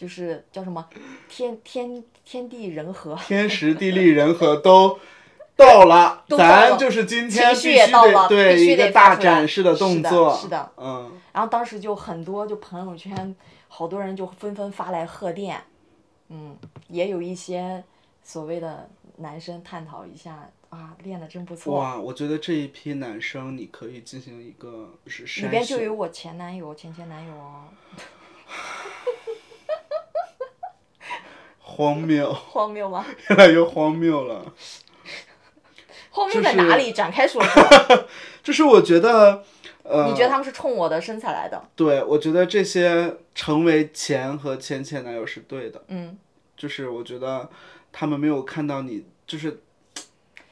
[0.00, 0.88] 就是叫什么
[1.28, 3.14] 天天天地人和。
[3.28, 4.98] 天时地利人和都
[5.54, 13.36] 到了，都到了咱就是今天情绪必须到了得对必须一个大出来展示的动是的作，是的嗯，然后当时就很多就朋友圈，
[13.68, 15.62] 好多人就纷纷发来贺电，
[16.30, 16.56] 嗯，
[16.88, 17.84] 也有一些
[18.22, 21.78] 所谓的男生探讨一下啊，练的真不错。
[21.78, 27.64] 哇，我觉得这一批男生你可以进行一个是里边就有我前男友、前前男友哦，
[31.80, 33.06] 荒谬，荒谬吗？
[33.30, 34.44] 越来越荒谬了。
[36.12, 36.92] 荒谬在就是哪里？
[36.92, 37.62] 展开说说。
[38.44, 39.42] 就是我觉得，
[39.82, 41.62] 呃，你觉得他们是冲我的身材来的？
[41.74, 46.18] 对，我觉得这些成为前和前前男友是对的，嗯，
[46.54, 47.48] 就是我觉得
[47.90, 49.62] 他们没有看到你，就是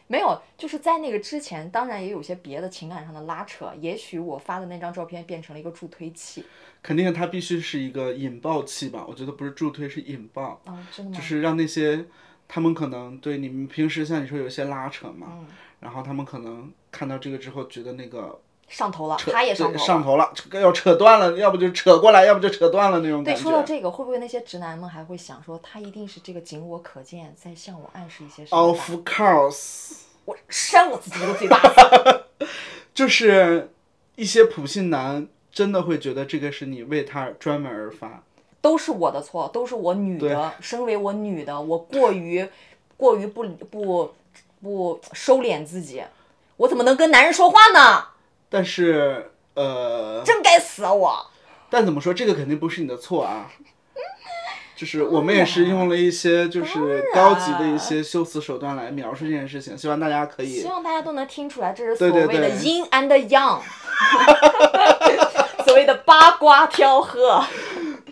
[0.08, 3.72] 没有，就是在那个之前，当然也有些别的情感上的拉扯。
[3.80, 6.44] 也许我发的那张照片变成了一个助推器。
[6.82, 9.04] 肯定它必须是一个引爆器吧？
[9.06, 10.60] 我觉得不是助推，是引爆。
[10.64, 11.16] 啊，真的吗？
[11.16, 12.06] 就是让那些
[12.46, 15.46] 他们可能对你们平时像你说有一些拉扯嘛，嗯
[15.80, 19.78] 然后他们可能看到这个之后觉得那个上头了，他也上头了。
[19.78, 23.40] 上头了，要扯断了，要不就扯过来，要不就扯断了那种，感觉。
[23.40, 29.92] 对说到这个，会不会那些直男们还会想说，他一定是这个仅我可见，在向我暗示一些什么？Of course，
[30.26, 32.46] 我扇我自己一个嘴巴子。
[32.92, 33.72] 就是
[34.16, 38.22] 一些普信男真的会觉得这个是你为他专门而发。
[38.60, 42.46] 都是我的错，都是我女的，身为我女的，我过于
[42.96, 44.12] 过于不不
[44.60, 46.02] 不收敛自己，
[46.56, 48.04] 我怎么能跟男人说话呢？
[48.48, 51.26] 但是呃，真该死啊我！
[51.70, 53.50] 但怎么说，这个肯定不是你的错啊。
[54.76, 63.58] 就是我们也是用了一些就是高级的一些修辞手段来描述这件事情，希望大家可以希望大家都能听出来，这是所谓的对对对 yin and young，
[65.66, 67.44] 所谓的八卦调和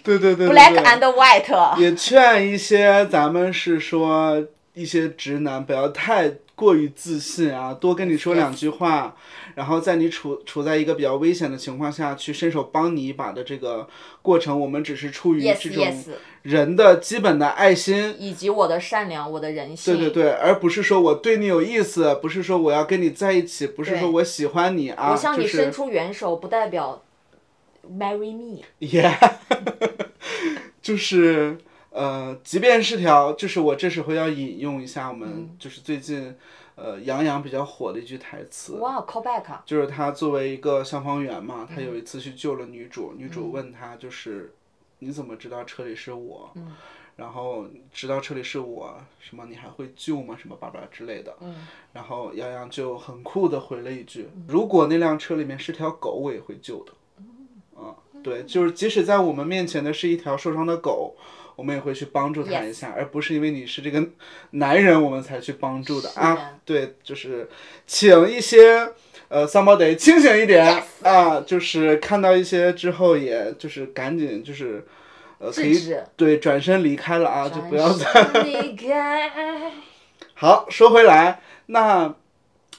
[0.02, 1.78] 对对对对，black and white。
[1.78, 4.44] 也劝一些咱们是说
[4.74, 9.14] 一些直男不要太过于自信啊，多跟你说两句话，
[9.56, 13.88] 然后在你处处在一个比较危险的情况下去伸手帮你一把的这个
[14.20, 16.04] 过程，我们只是出于这种
[16.42, 18.14] 人的基本的爱心。
[18.18, 19.96] 以及我的善良，我的人性。
[19.96, 27.02] 对对对，而不是说我对你有意思，不是说我要跟你在一起，不是说我喜欢你啊，我向就是你伸出援手，不代表
[27.90, 28.60] marry me。
[28.80, 29.16] Yeah，
[30.82, 31.56] 就是
[31.90, 36.36] 呃，即便是条，就是我这时候要引用一下我们嗯就是最近
[36.76, 38.74] 呃杨洋比较火的一句台词。
[39.66, 44.54] 就是他作为一个消防员嘛，他嗯有一次去救了女主，女主问他就是
[45.00, 46.50] 你怎么知道车里是我？
[46.54, 46.74] 嗯
[47.16, 50.36] 然后知道车里是我，什么你还会救吗？
[50.38, 51.34] 什么巴拉巴之类的。
[51.40, 56.92] 嗯然后杨洋就很酷的回了一句：“如果那辆车里面是条狗，我也会救的。”
[57.74, 61.16] 嗯，对，就是即使在我们面前的是一条受伤的狗，
[61.56, 64.06] 我们也会去帮助他一下而不是因为你是这个
[64.50, 66.52] 男人我们才去帮助的啊。
[66.64, 67.48] 对，就是
[67.86, 68.88] 请一些
[69.28, 74.86] 呃 somebody 清醒一点啊，就是看到一些之后，也就是赶紧就是
[75.38, 75.94] 呃可以。
[76.16, 78.42] 对转身离开了啊，就不要再。
[78.42, 79.30] 离开。
[80.34, 82.14] 好，说回来，那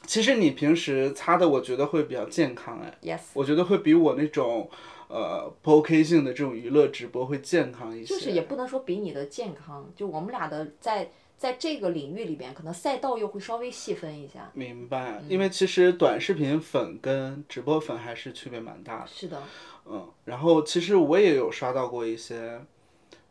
[0.05, 4.69] 其实你平时擦的，我觉得会比较健康哎，Yes，我觉得会比我那种
[5.07, 8.13] 呃不 OK 性的这种娱乐直播会健康一些。
[8.13, 14.49] 就是也不能说比你的健康，就我们俩的在在这个领域里边，可能赛道又会稍微细分一下。
[14.53, 19.07] 明白，因为其实短视频粉跟直播粉还是区别蛮大的。
[19.07, 19.43] 是的，
[19.85, 22.59] 嗯，然后其实我也有刷到过一些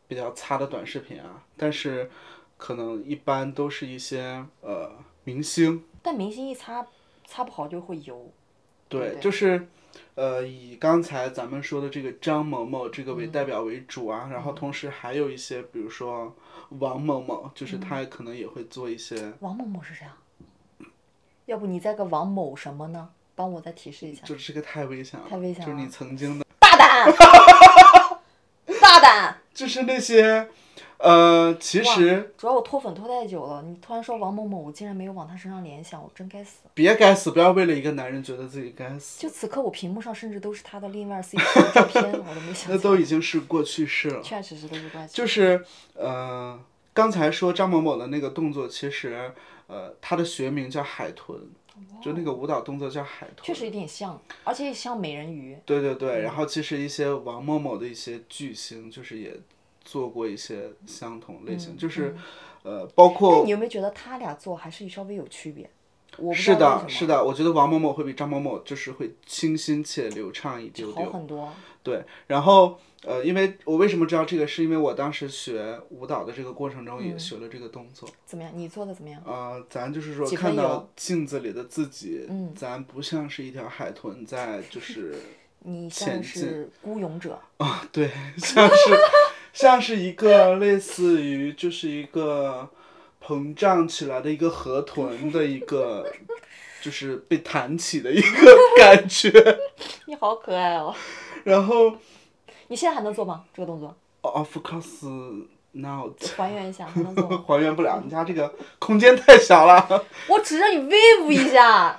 [0.06, 2.08] 比较擦的短视频啊，但是
[2.56, 4.92] 可能一般都是一些呃
[5.24, 6.86] 明星，但明星一擦
[7.26, 8.30] 擦不好就会油。
[8.88, 9.66] 对，对就是
[10.14, 16.34] 呃以刚才咱们说的这个张某某这个为代表为主啊，然后同时还有一些比如说
[16.78, 20.16] 王某某，就是他可能也会做一些，王某某是谁啊？
[21.46, 23.10] 要不你再个王某什么呢？
[23.34, 24.22] 帮我再提示一下。
[24.24, 27.12] 就这个太危险了，太危险了就是你曾经的，大胆，
[28.80, 29.38] 大胆。
[29.54, 30.48] 就是那些
[30.98, 36.60] 呃，其实主要我脱粉脱太久了，你突然说王某某，我竟然没有往他身上联想，我真该死。
[36.72, 42.70] 别该死，不要为了一个男人觉得自己该死，就此刻我屏幕上甚至都是他的另外 CP 的照片，我都没想。
[42.74, 44.22] 那都已经是过去式了。
[44.22, 45.12] 确实是都是过去。
[45.12, 46.58] 就是呃，
[46.94, 49.32] 刚才说张某某的那个动作，其实
[49.66, 51.38] 呃，他的学名叫海豚，
[52.02, 53.44] 就那个舞蹈动作叫海豚。
[53.44, 55.58] 确实有点像，而且像美人鱼。
[55.66, 59.36] 对对对，然后其实一些王某某的一些巨星，就是也
[59.86, 62.14] 做过一些相同类型，就是
[62.62, 65.70] 呃，包括但你有没有觉得他俩做还是稍微有区别？
[66.18, 71.12] 我是的，是的，我觉得王某某会比张某某就是会清新且流畅一丢好丢。
[71.12, 71.52] 很多。
[71.82, 78.08] 对，然后呃，因为我为什么知道这个，是因为我当时学舞蹈的这个过程中嗯也学了这个动作。
[78.24, 78.50] 怎么样？
[78.54, 79.22] 你做的怎么样？
[79.24, 85.14] 呃，咱就是说看到镜子里的自己，嗯咱不像是一条海豚在就是
[85.68, 88.96] 你前像是孤勇者啊， 对， 像是
[89.56, 92.68] 像是一个类似于就是一个
[93.24, 96.12] 膨胀起来的一个河豚的一个，
[96.82, 99.32] 就是被弹起的一个感觉。
[100.04, 100.94] 你好可爱哦！
[101.44, 101.96] 然后
[102.68, 103.44] 你现在还能做吗？
[103.54, 107.42] 这个动作？of course not，还原一下，还能做吗？
[107.48, 110.04] 还原不了，你家这个空间太小了。
[110.28, 111.98] 我指着你 wave 一下。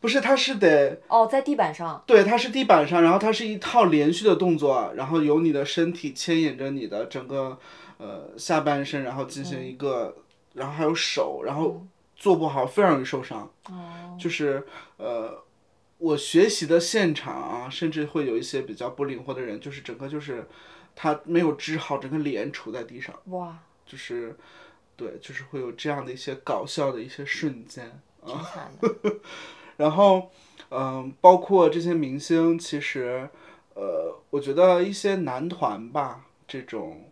[0.00, 2.02] 不是，它是得哦，在地板上。
[2.06, 7.58] 对，它是地板上，然后它是一套连续的动作，然后由你的身体牵引着你的整个
[7.98, 10.16] 呃下半身，然后进行一个，
[10.54, 11.86] 然后还有手，然后
[12.16, 13.50] 做不好非常容易受伤。
[13.68, 14.16] 哦。
[14.18, 15.44] 就是呃，
[15.98, 20.48] 我学习的现场啊，甚至会有一些比较不灵活的人，就是整个就是
[20.96, 24.34] 他没有支好，整个脸杵在地上，哇，就是
[24.96, 28.00] 对，就是会有这样的一些搞笑的一些瞬间。
[28.24, 28.88] 挺惨的。
[29.80, 30.28] 然后，
[30.68, 33.26] 嗯、包括这些明星，其实，
[33.72, 37.04] 呃，我觉得一些男团吧，这种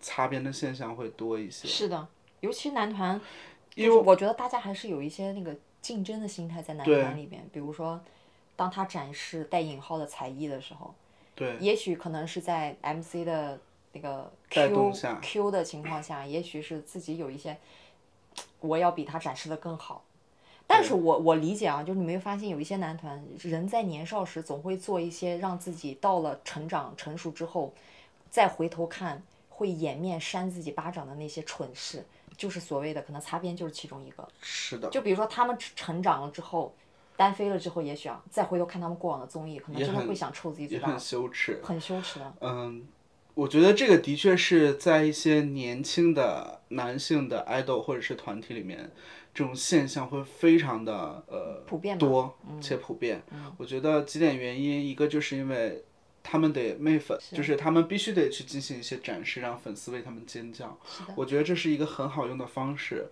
[0.00, 1.66] 擦边的现象会多一些。
[1.66, 2.06] 是的，
[2.40, 3.18] 尤其男团，
[3.74, 7.42] 因为我觉得大家还是有一些那个竞争的心态在男团里边。
[7.50, 7.98] 比如说，
[8.54, 10.94] 当他展示带引号的才艺的时候，
[11.34, 13.58] 对，也许可能是在 MC 的
[13.92, 17.56] 那个带 Q 动下 Q 的情况下，也许是自己有一些，
[18.60, 20.04] 我要比他展示的更好。
[20.72, 27.74] 但是我我理解啊，就是你没有发现有一些男团人在年少时总会做一些让自己到了成长成熟之后，
[28.30, 32.06] 再回头看会掩面扇自己巴掌的那些蠢事，
[32.36, 34.28] 就是所谓的可能擦边就是其中一个。
[34.40, 36.72] 是的，就比如说他们成长了之后，
[37.16, 41.60] 单飞了之后，也许啊再回头看他们过往的综艺，可能真的会想抽自己嘴巴也很，羞耻。
[41.64, 42.32] 很羞耻的。
[42.42, 42.86] 嗯，
[43.34, 48.90] 我觉得这个的确是在一些年轻的男性的 idol 或者是团体里面，
[49.32, 53.22] 这种现象会非常的呃普遍多且普遍。
[53.56, 55.84] 我觉得几点原因，一个就是因为
[56.22, 60.78] 他们得媚粉，就是他们必须得去进行一些展示，让粉丝为他们尖叫。
[61.16, 63.08] 我觉得这是一个很好用的方式。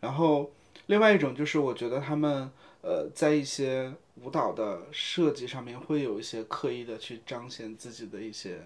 [0.00, 0.50] 然后
[0.86, 2.50] 另外一种就是我觉得他们
[2.82, 3.92] 呃在一些
[4.22, 8.60] 舞蹈的设计上面会有一些刻意的去彰显自己的一些。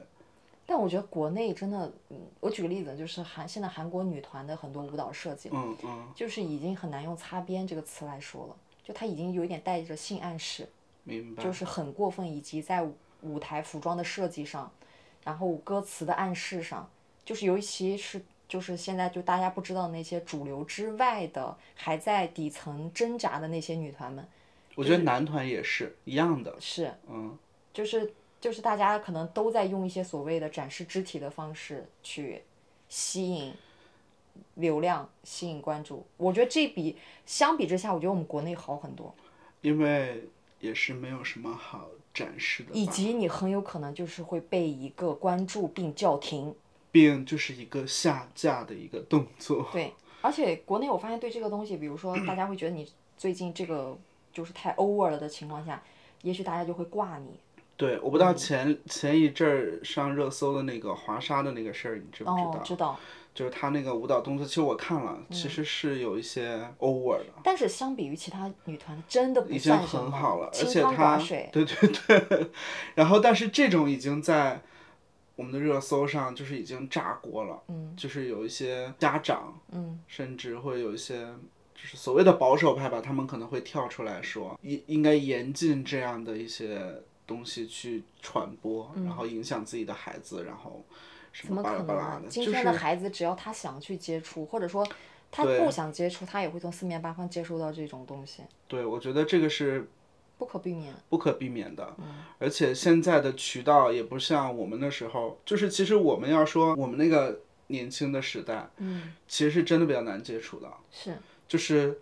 [0.67, 10.69] 但我觉得国内真的，嗯，我举个例子，就是韩现在韩国女团的很多舞蹈设计，嗯嗯，就是已经很难用“擦边”这个词来说了，就它已经有一点带着性暗示，
[11.05, 11.43] 明白。
[11.45, 14.71] 就是很过分，以及在舞舞台服装的设计上，
[15.23, 16.89] 然后歌词的暗示上，
[17.25, 24.27] 就是尤其是就是现在就大家不知道那些主流之外的，还在底层挣扎的那些女团们，
[24.75, 26.55] 我觉得男团也是一样的。
[26.59, 27.37] 是，嗯，
[27.73, 28.13] 就是
[28.45, 32.43] 就是大家可能都在用一些所谓的展示肢体的方式去
[32.91, 33.55] 吸引
[34.57, 36.05] 流量、吸引关注。
[36.19, 39.15] 我觉得这比相比之下，我觉得我们国内好很多，
[39.63, 40.29] 因为
[40.61, 46.55] 也是没有什么好展示的，以及你很有可能就是会被一个关注并叫停。
[46.93, 49.67] 并就是一个下架的一个动作。
[49.73, 53.97] 对，而且国内我发现对这个东西，比如说大家会觉得你最近这个
[54.35, 55.83] 就是太 over 了的情况下，
[56.21, 57.41] 也许大家就会挂你。
[57.77, 62.51] 对，我不知道前、前一阵儿上热搜的那个华沙的那个事儿，你知不知道？
[62.51, 62.99] 哦，知道。
[63.35, 67.25] 就是他那个舞蹈动作，其实我看了，其实是有一些 over 的。
[67.43, 71.19] 但是相比于其他女团，真的不已经算，很好了，而且她。
[71.51, 72.51] 对对对，
[72.95, 74.63] 然后但是这种已经在
[75.35, 81.27] 我们的热搜上就是已经炸锅了，嗯，就是有一些家长，嗯，甚至会有一些
[81.75, 90.85] 就是所谓的保守派吧，他们可能会跳出来说，应应该严禁这样的一些东西去传播，然后影响自己的孩子，然后
[91.33, 92.01] 什么巴拉可能啊？
[92.01, 94.87] 巴拉的，今天的孩子只要他想去接触，或者说
[95.31, 99.89] 他不想接触，他也会从四面八方接触到这种东西，对我觉得这个是
[100.39, 100.95] 不可避免。
[101.09, 111.17] 不可避免的，嗯而且现在的渠道也不像我们那时候，就是其实我们要说我们那个年轻的时代，嗯，其实是真的比较难接触的，是，
[111.49, 111.99] 就是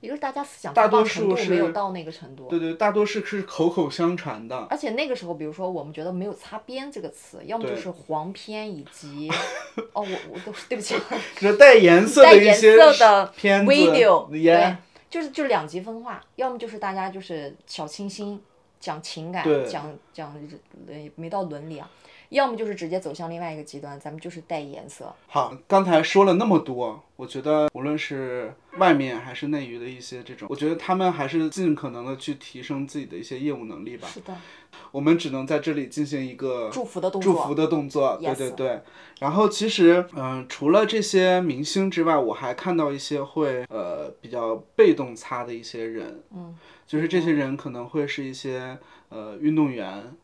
[0.00, 4.56] 一个是大家思想大多数是没有到那个程度，对对，大多数是口口相传的。
[4.70, 9.28] 而且那个时候，比如说我们觉得没有擦边这个词，要么就是黄片以及，
[9.92, 10.94] 哦，我我都对不起，
[11.40, 14.76] 就是带颜色带颜的一些色的片子 video，对，
[15.10, 18.40] 就是就是两极分化，要么就是大家就是小清新，
[18.78, 20.32] 讲情感，讲讲
[20.86, 21.90] 呃没到伦理啊，
[22.30, 25.14] 要么就是直接走向另外一个极端，咱们就是带颜色。
[25.26, 34.06] 好，刚才说了那么多，我觉得无论是外面还是内娱的一些这种，我觉得他们还是尽可能的去提升自己的一些业务能力吧。
[34.08, 34.36] 是的，
[34.92, 37.32] 我们只能在这里进行一个祝福的动作。
[37.32, 38.80] 祝福的动作，对对对。
[39.20, 46.54] 然后其实，嗯、除了这些明星之外，我还看到一些会呃比较被动擦的一些人，嗯，
[46.86, 50.14] 就是这些人可能会是一些呃运动员，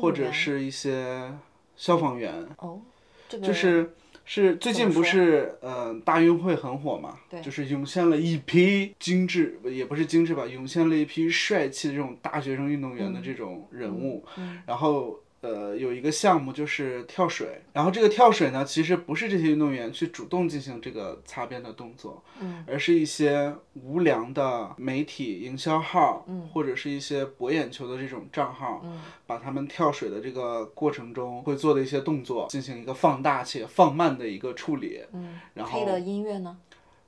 [0.00, 1.32] 或者是一些
[1.76, 2.80] 消防员，哦，
[3.28, 15.18] 这个就是是最近不是呃大运会很火嘛，对就是涌现了一批精致，也不是精致吧，涌现了一批帅气的这种大学生运动员的这种人物，嗯然后。
[15.44, 36.56] 呃，有一个项目就是跳水，然后这个跳水呢，其实不是这些运动员去主动进行这个擦边的动作，嗯，而是一些无良的媒体营销号，嗯，或者是一些博眼球的这种账号，嗯，把他们跳水的这个过程中会做的一些动作进行一个放大且放慢的一个处理，嗯，然后配的音乐呢？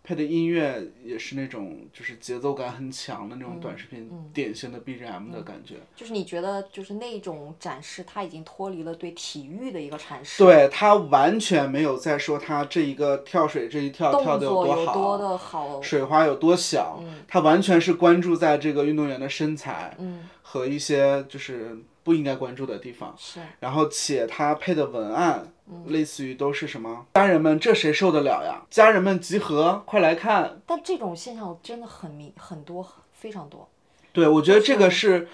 [0.06, 5.74] 配的音乐也是那种就是节奏感很强的那嗯种短视频，典型的 BGM 的感觉。
[5.96, 21.76] 就是你觉得就是那种展示，它已经脱离了对体育的一个阐释，对他完全没有在说他这一个跳水这一跳跳的动作多好，有多的好，水花有多小，他完全是关注在这个运动员的身材嗯，和一些就是
[22.06, 23.12] 不应该关注的地方。
[23.18, 28.62] 是，然后且他配的文案，嗯类似于都是什么家人们，这谁受得了呀？
[28.70, 30.60] 家人们集合，快来看！
[30.64, 33.68] 但这种现象真的很明很多，非常多。
[34.12, 35.26] 对，我觉得这个是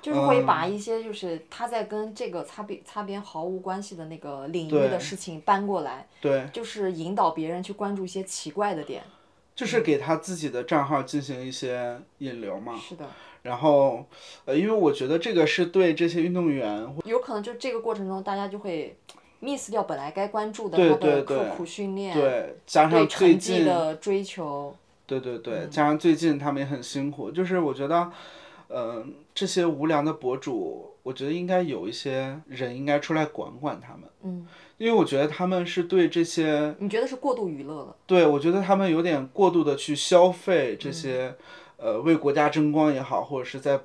[0.00, 9.02] 就是会把一些就是他在跟这个擦边擦边毫无关系的那个领域的事情搬过来，对，就是引导别人去关注一些奇怪的点。
[9.52, 12.74] 就是给他自己的账号进行一些引流嘛。
[12.78, 13.06] 是的，
[13.42, 14.04] 然后，
[14.44, 18.96] 呃，因为我觉得这个是对这些运动员，有可能就这个过程中，大家就会
[19.40, 24.76] miss 掉本来该关注的对他的刻苦训练，对，加对上最近，的追求。
[25.06, 28.12] 对对对，加上最近他们也很辛苦，就是我觉得，
[28.68, 34.02] 呃，这些无良的博主，我觉得应该有一些人应该出来管管他们。
[34.22, 34.46] 嗯，
[34.78, 37.96] 因为我觉得他们是对这些，你觉得是过度娱乐了？
[38.06, 41.34] 对我觉得他们有点过度的去消费这些，
[41.80, 43.80] 呃，为国家争光也好，或者是在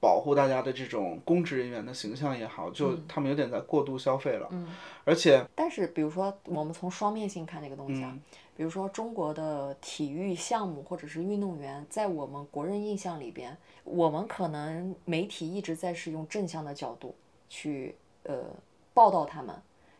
[0.00, 4.46] 保护大家的这种公职人员的形象也好，就他们有点在过度消费了。
[4.50, 4.68] 嗯，
[5.04, 8.16] 而且，但是比如说，我们从双面性看这个东西啊，
[8.56, 17.14] 比如说中国的体育项目或者是运动员，在我们国人印象里边，我们可能媒体一直在是用正向的角度
[17.48, 18.44] 去呃
[18.92, 19.56] 报道他们，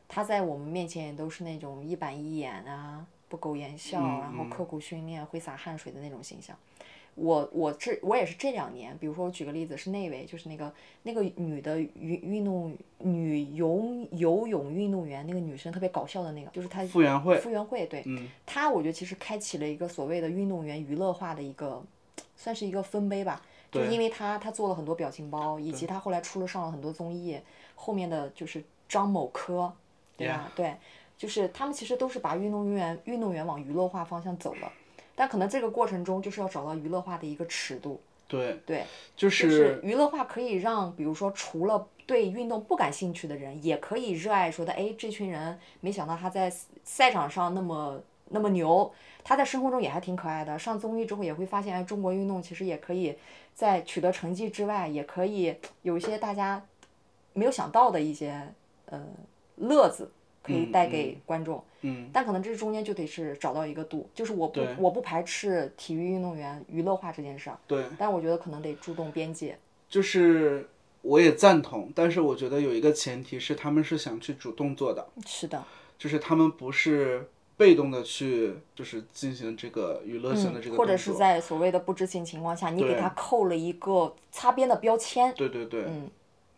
[0.06, 6.56] 他在我们面前也都是那种一板一眼啊，不苟言笑，然后刻苦训练、挥洒汗水的那种形象。
[7.18, 21.82] 我我这我也是这两年，比如说我举个例子是那位，就是那个那个女的运运动女游游泳运动员，那个女生特别搞笑的那个，就是她傅园慧傅园慧对，嗯她我觉得其实开启了一个所谓的运动员娱乐化的一个，
[22.36, 23.42] 算是一个分杯吧。
[23.70, 27.38] 就是因为她她做了很多表情包，以及她后来出了上了很多综艺，
[27.74, 29.70] 后面的就是张某科，
[30.16, 30.74] 对吧对，
[31.18, 34.72] 就是他们其实都是把运动员运动员往娱乐化方向走了。
[35.18, 38.84] 但可能这个过程中就是要找到娱乐化的一个尺度，对，对，
[39.16, 46.48] 就就是娱乐化可以让，比如说除了对运动不感兴趣的人，也可以热爱，说的哎，这群人没想到他在
[46.84, 48.92] 赛场上那么那么牛，
[49.24, 50.56] 他在生活中也还挺可爱的。
[50.56, 53.16] 上综艺之后也会发现，哎，中国运动其实也可以
[53.54, 56.64] 在取得成绩之外，也可以有一些大家
[57.32, 58.54] 没有想到的一些
[58.86, 59.04] 呃
[59.56, 60.12] 乐子
[60.48, 61.62] 可以带给观众。
[61.82, 69.56] 嗯，但可能这中间就得是找到一个度，就是我不我不排斥体育运动员娱乐化这件事儿，对，但我觉得可能得注重边界。
[69.88, 70.68] 就是
[71.02, 75.62] 我也赞同，但是我觉得有一个前提是他们是想去主动做的，是的，
[75.96, 85.32] 就是他们不是被动的去就是进行这个娱乐性的这个，嗯或者是在所谓的不知情情况下，你给他扣了一个擦边的标签。
[85.34, 86.10] 对对对，嗯，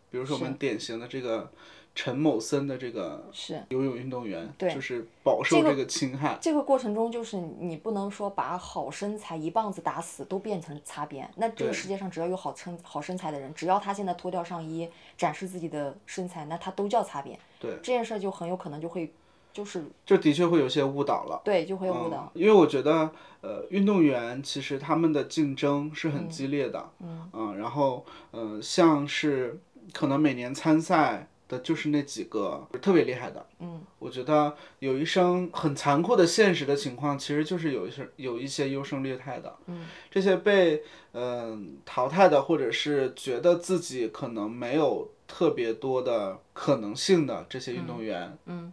[0.09, 1.51] 比如说我们典型的这个
[1.93, 6.37] 陈某森的这个是游泳运动员，对就是饱受这个侵害。
[6.41, 11.29] 这个过程中，就是你不能说把好身材一棒子打死都变成擦边。
[11.35, 17.37] 那这个世界上只要有好身好身材的人，只要他现在脱掉上衣展示自己的身材，那他都叫擦边。
[17.59, 19.13] 对，这件事儿就很有可能就会
[19.51, 21.41] 就是就的确会有些误导了。
[21.43, 22.31] 对就会误导。
[22.33, 23.11] 因为我觉得，
[23.41, 29.59] 呃，运动员其实他们的竞争是很激烈的，嗯，然后，呃，像是
[29.93, 40.81] 可能每年参赛的就是那几个特别厉害的，嗯，我觉得有一生很残酷的现实的情况，其实就是有一些有一些优胜劣汰的，嗯，这些被
[41.13, 48.71] 嗯、淘汰的，或者是觉得自己可能没有特别多的可能性的这些运动员，嗯，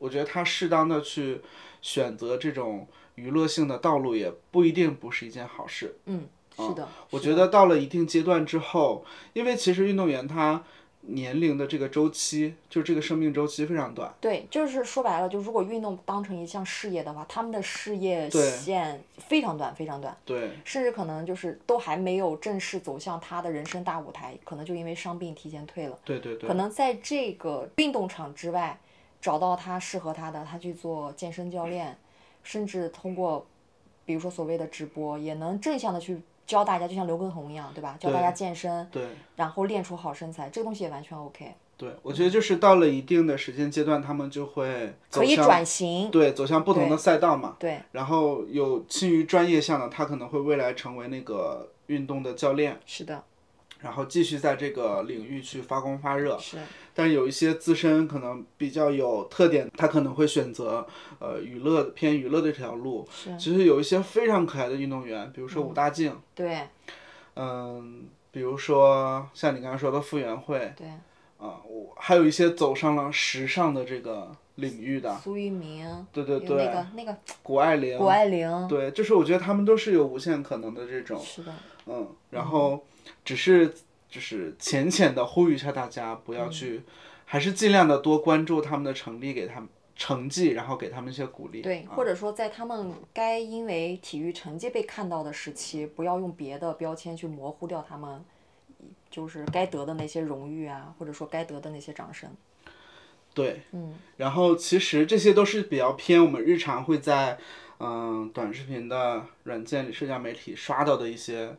[0.00, 1.40] 我觉得他适当的去
[1.80, 5.96] 选择这种娱乐性的道路，也不一定不是一件好事。
[6.06, 10.64] 嗯，是的，我觉得到了一定阶段之后，因为其实运动员他
[11.08, 14.12] 年龄的这个周期，就这个生命周期非常短。
[14.20, 25.98] 对，就是说白了，就如果运动当成一项事业的话，他们的事业线非常短，非常短，对甚至可能就是都还没有正式走向他的人生大舞台，可能就因为伤病提前退了。
[26.04, 28.78] 对对对可能在这个运动场之外，
[29.20, 31.96] 找到他适合他的，他去做健身教练，
[32.42, 33.46] 甚至通过，
[34.04, 37.96] 比如说所谓的直播，也能正向的去教大家，就像刘畊宏一样，对吧？
[37.98, 39.02] 教大家健身，对
[39.34, 46.10] 然后练出好身材，这个东西也完全 OK，对，我觉得就是到了一定的时间阶段，他们就会走可以向转型。
[46.10, 47.56] 对走向不同的赛道嘛。
[47.58, 53.22] 对，然后有倾于专业项的，他可能会未来成为那个运动的教练，是的，
[53.80, 56.38] 然后继续在这个领域去发光发热。
[56.38, 56.58] 是，
[56.96, 60.86] 但有一些自身可能比较有特点，他可能会选择
[61.18, 63.06] 呃娱乐偏娱乐的这条路。
[63.10, 63.36] 是。
[63.38, 66.62] 其实有一些非常可爱的运动员，比如说武大靖，对，
[67.34, 70.88] 嗯，比如说像你刚才说的傅园慧，对，
[71.36, 81.52] 啊，我还有一些走上了时尚的这个领域的，苏翊鸣，对对对，那个那个谷爱凌，谷爱凌，对，就是我觉得他们都是有无限可能的这种，是的，
[81.84, 82.82] 嗯，然后
[83.22, 83.74] 只是
[84.08, 86.82] 就是浅浅的呼吁一下大家，不嗯要去，
[87.24, 91.62] 还是尽量的多关注他们的成绩，给他们成绩，然后给他们一些鼓励。
[91.62, 98.24] 对，或者说在他们该因为体育成绩被看到的时期，不要用别的标签去模糊掉他们，
[99.10, 102.30] 就是该得的那些荣誉啊，或者说该得的那些掌声。
[103.34, 107.38] 对，嗯，然后其实这些都是比较偏我们日常会在
[107.80, 111.54] 嗯短视频的软件里、社交媒体刷到的一些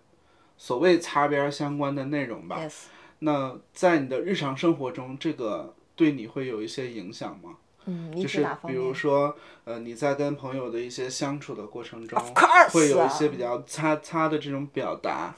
[0.57, 2.59] 所谓擦边儿相关的内容吧。
[2.59, 2.73] Yes，
[3.19, 7.57] 那在你的日常生活中，这个对你会有一些影响吗？
[7.85, 12.19] 嗯，你就是比如说，呃，你在跟朋友的一些相处的过程中
[12.71, 15.33] 会有一些比较擦擦的这种表达，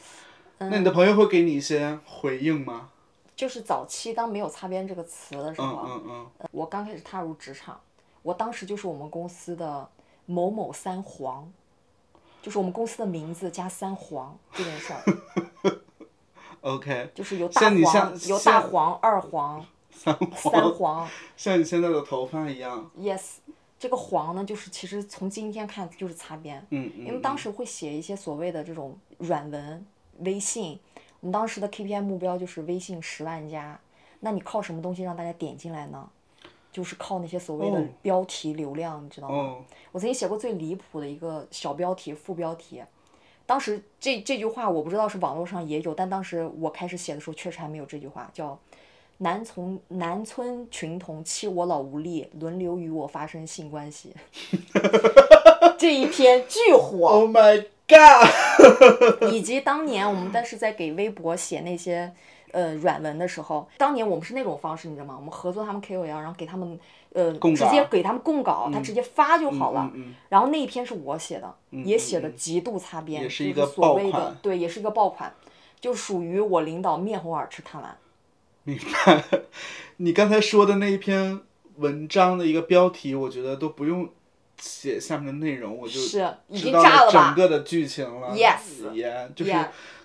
[0.58, 0.70] 嗯。
[0.72, 2.90] 那你的朋友会给你一些回应吗？
[3.36, 7.80] 就是早期当没有“擦边”这个词的时候，嗯嗯嗯，我刚开始踏入职场，
[8.22, 9.88] 我当时就是我们公司的
[10.26, 11.50] 某某三黄，
[12.42, 15.04] 就是我们公司的名字加三黄这件事儿，
[16.62, 21.08] OK，就是有大黄像、有大黄、二黄、 三三黄。
[21.36, 23.38] 像你现在的头发一样，Yes，
[23.78, 29.86] 这个黄呢，就是其实从今天看就是擦边，嗯嗯，因为当时会写一些所谓的这种软文，
[30.20, 30.80] 微信，
[31.22, 33.80] 我们当时的 KPI 目标就是微信十万加，
[34.20, 36.10] 那你靠什么东西让大家点进来呢？
[36.80, 39.36] 就是靠那些所谓的哦标题流量，你知道吗？
[39.36, 39.58] 哦，
[39.92, 42.82] 我曾经写过最离谱的一个小标题、副标题，
[43.46, 48.58] 当时这这句话我不知道是网络上也有，但当时我开始写的时候确实还没有这句话，叫
[49.20, 54.16] “南从南村群童欺我老无力，轮流与我发生性关系
[55.78, 57.08] ”，这一篇巨火。
[57.10, 59.34] Oh my God！
[59.34, 62.14] 以及当年我们但是在给微博写那些
[62.52, 65.16] 呃软文的时候，当年我们是那种方式，你知道吗？
[65.18, 66.80] 我们合作他们 KOL，然后给他们
[67.14, 69.90] 呃直接给他们供稿，他直接发就好了。
[69.94, 75.34] 嗯嗯然后那一篇是我写的，也写的极度擦边，就也是一个所谓的爆款对，也是一个爆款，
[75.80, 77.98] 就属于我领导面红耳赤看完。
[78.64, 79.24] 明白。
[79.98, 81.40] 你刚才说的那一篇
[81.78, 84.10] 文章的一个标题，我觉得都不用
[84.60, 86.20] 写下面的内容，我就是
[86.50, 88.36] 已经知道炸了吧整个的剧情了。
[88.36, 89.52] Yes 也就是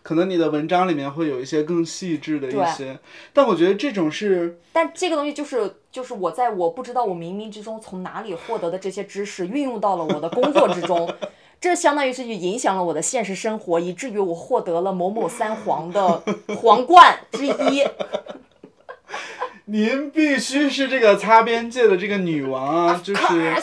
[0.04, 2.98] 可能你的文章里面会有一些更细致的一些，
[3.32, 11.10] 但我觉得这种是但这个东西就是就是我在我不知道我冥冥之中从哪里获得的这些知识，运用到了我的工作之中，
[11.58, 16.22] 这相当于是就影响了我的现实生活，以至于我获得了某某三皇的
[16.60, 17.82] 皇冠之一。
[19.66, 23.54] 您必须是这个擦边界的这个女王啊，就是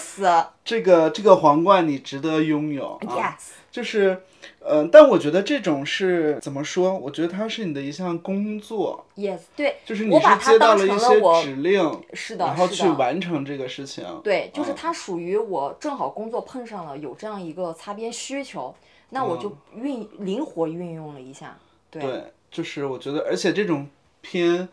[0.66, 3.38] 这个这个皇冠你值得拥有啊。
[3.38, 4.24] yes，就是，
[4.64, 6.96] 呃，但我觉得这种是怎么说？
[6.98, 12.88] 我觉得它是你的一项工作，yes，对，就是你是接到了一些指令，是的，然后去。
[13.02, 14.06] 完成这个事情。
[14.24, 18.76] 对，嗯就是它属于我正好工作碰上了有这样一个擦边需求，
[19.10, 21.58] 那我就运灵活运用了一下。
[21.90, 23.88] 对，就是我觉得，而且这种
[24.22, 24.70] 偏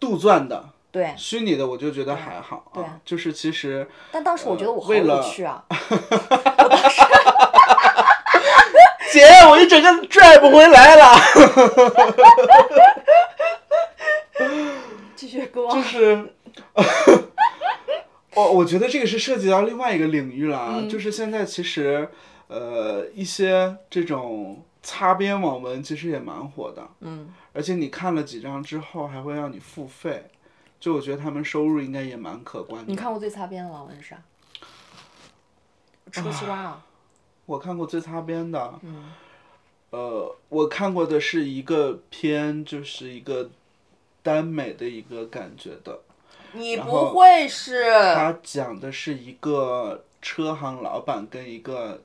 [0.00, 5.64] 杜撰的，对，虚拟的我就觉得还好对啊，就是其实但当时我觉得我好为了有趣啊，
[9.58, 11.14] 一整个拽不回来了，
[15.16, 15.82] 继续给我就。
[15.82, 16.34] 是。
[18.34, 22.08] 我我觉得这个是涉及到另外一个领域了就是现在其实，
[22.46, 30.30] 呃，一些这种擦边网文其实也蛮火的，嗯，而且你看了几章之后还会让你付费，
[30.78, 32.90] 就我觉得他们收入应该也蛮可观的。
[32.90, 34.16] 你看过最擦边的网文是啥？
[36.12, 36.82] 吃个西瓜啊。
[37.46, 39.10] 我看过最擦边的，嗯
[39.90, 43.50] 呃，我看过的是一个偏就是一个
[44.22, 46.00] 耽美的一个感觉的，
[46.52, 47.90] 你不会是？
[48.14, 52.02] 他讲的是一个车行老板跟一个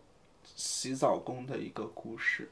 [0.56, 2.50] 洗澡工的一个故事，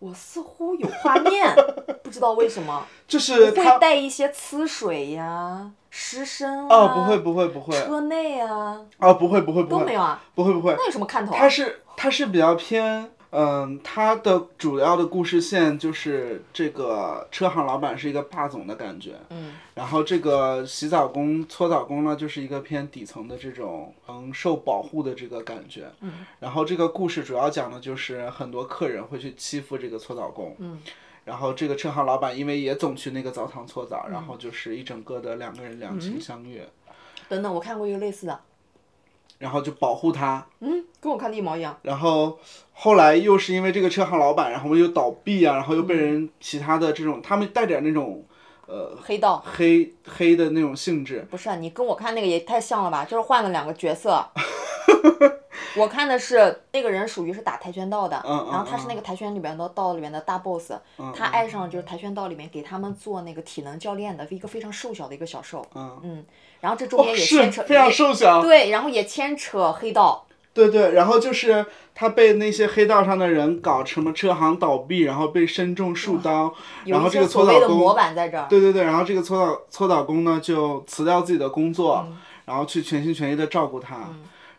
[0.00, 1.54] 我似乎有画面，
[2.02, 2.84] 不知道为什么。
[3.06, 6.68] 就是会他带一些呲水呀、湿身啊。
[6.68, 11.38] 哦，不会不会不会，车内啊哦不会不会不会都没有啊，不会不会，那有什么看头啊？
[11.38, 30.80] 它是它是比较偏，嗯，它的主要的故事线就是这个车行老板是一个霸总的感觉，嗯，然后这个洗澡工、搓澡工呢，就是一个偏底层的这种嗯受保护的这个感觉，嗯，然后这个故事主要讲的就是很多客人会去欺负这个搓澡工，嗯。
[31.24, 34.12] 然后这个车行老板因为也总去那个澡堂搓澡，嗯。
[34.12, 36.64] 然后就是一整个的两个人两情相悦，
[37.28, 38.40] 等等，我看过一个类似的，
[39.38, 41.76] 然后就保护他，嗯，跟我看的一毛一样。
[41.82, 42.38] 然后
[42.72, 48.24] 后来又是因为这个车行老板，然后又倒闭啊，然后又嗯被人其他的这种，他们带点那种
[48.66, 53.04] 呃黑道黑黑的那种性质，不是啊你跟我看那个也太像了吧？
[53.04, 54.24] 就是换了两个角色。
[55.76, 60.72] 我看的是那个人属于是打跆拳道的，然后他是那个跆拳里边的道里面的大 boss，、
[61.14, 66.24] 他爱上了就是跆拳道里面给他们做那个体能教练的一个非常瘦小的一个小瘦，嗯，
[66.60, 76.54] 然后这中哦间也牵扯、非常瘦小，对，然后也牵扯黑道，对对，然后就是他被那些黑道上的人搞什么车行倒闭，然后被身中数刀，
[76.84, 78.46] 然后这个搓澡工模板在这儿。
[78.48, 82.16] 对对对，然后这个搓澡搓澡工呢就辞掉自己的工作，嗯。
[82.46, 84.08] 然后去全心全意的照顾他，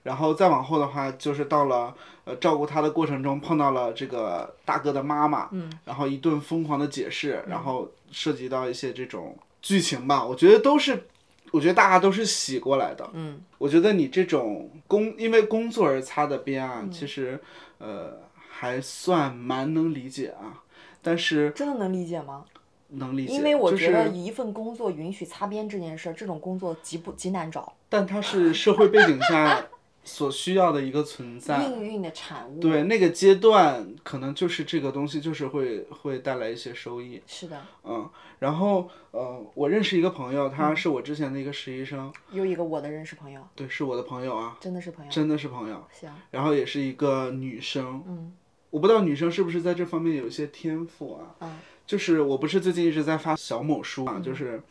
[0.07, 1.93] 然后再往后的话就是到了
[2.23, 11.07] 呃照顾他的过程中碰到了这个大哥的妈妈，嗯然后一顿疯狂的解释，然后涉及到一些这种剧情吧，我觉得都是。
[11.51, 17.39] 我觉得大家都是洗过来的，嗯，我觉得你这种工因为工作而擦的边嗯啊，其实
[17.77, 18.17] 呃
[18.49, 20.61] 还算蛮能理解啊，
[21.01, 22.43] 但是真的能理解吗？
[22.89, 29.65] 能理解，因为我就觉得一份工作允许擦边这件事儿，这种工作极不极难找，但它是社会背景下
[30.07, 31.59] 所需要的一个存在。
[31.59, 32.59] 命运的产物。
[32.59, 37.21] 对那个阶段，可能就是这个东西，就是会会带来一些收益。
[37.27, 45.11] 是的，嗯，然后呃，我认识一个朋友，嗯他是我之前的一个实习生，又一个我的认识朋友，对，是我的朋友啊，真的是朋友。
[45.11, 45.85] 真的是朋友。
[45.91, 48.33] 行，然后也是一个女生，嗯
[48.69, 51.35] 我不知道女生是不是在这方面有一些天赋啊？
[51.41, 54.61] 嗯就是我不是最近一直在发小某书啊，就是，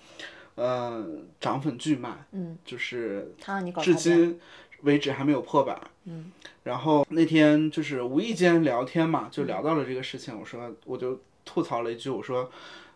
[0.55, 1.03] 呃，
[1.41, 3.95] 涨粉巨慢，嗯，就是他让你搞至。
[3.95, 4.39] 今
[4.87, 5.78] 为止还没有破百。
[6.07, 6.32] 嗯，
[6.64, 12.51] 然后那天就是无意间聊天嘛，就聊到了这个事情，我说我就吐槽了一句，我说，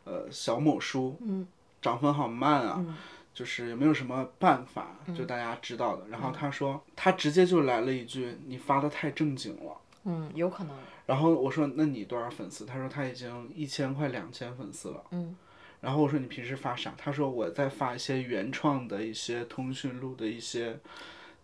[0.05, 1.47] 呃，小某书，嗯，
[1.83, 2.77] 涨粉好慢啊。
[2.79, 2.97] 嗯
[3.33, 6.09] 就是有没有什么办法，就大家知道的。
[6.09, 9.73] 然后他说，他直接就来了一句：“你发的太正经了。
[10.05, 10.77] 嗯，有可能。”
[11.07, 15.05] 然后我说：“那你多少粉丝？”他说他已经一千快两千粉丝了。
[15.13, 15.37] 嗯。
[15.81, 16.93] 然后我说你平时发啥？
[16.99, 20.79] 他说我在发一些原创的一些通讯录的一些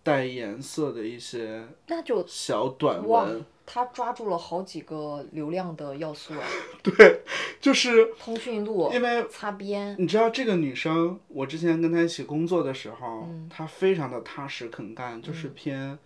[0.06, 6.46] 带颜色的一些那就小短哇文，，他抓住了好几个流量的要素啊，
[6.80, 7.22] 对
[7.60, 15.98] 就是通讯录、因为擦边，你知道这个女生，我之前跟她一起工作的时候，嗯她非常的踏实肯干，就是偏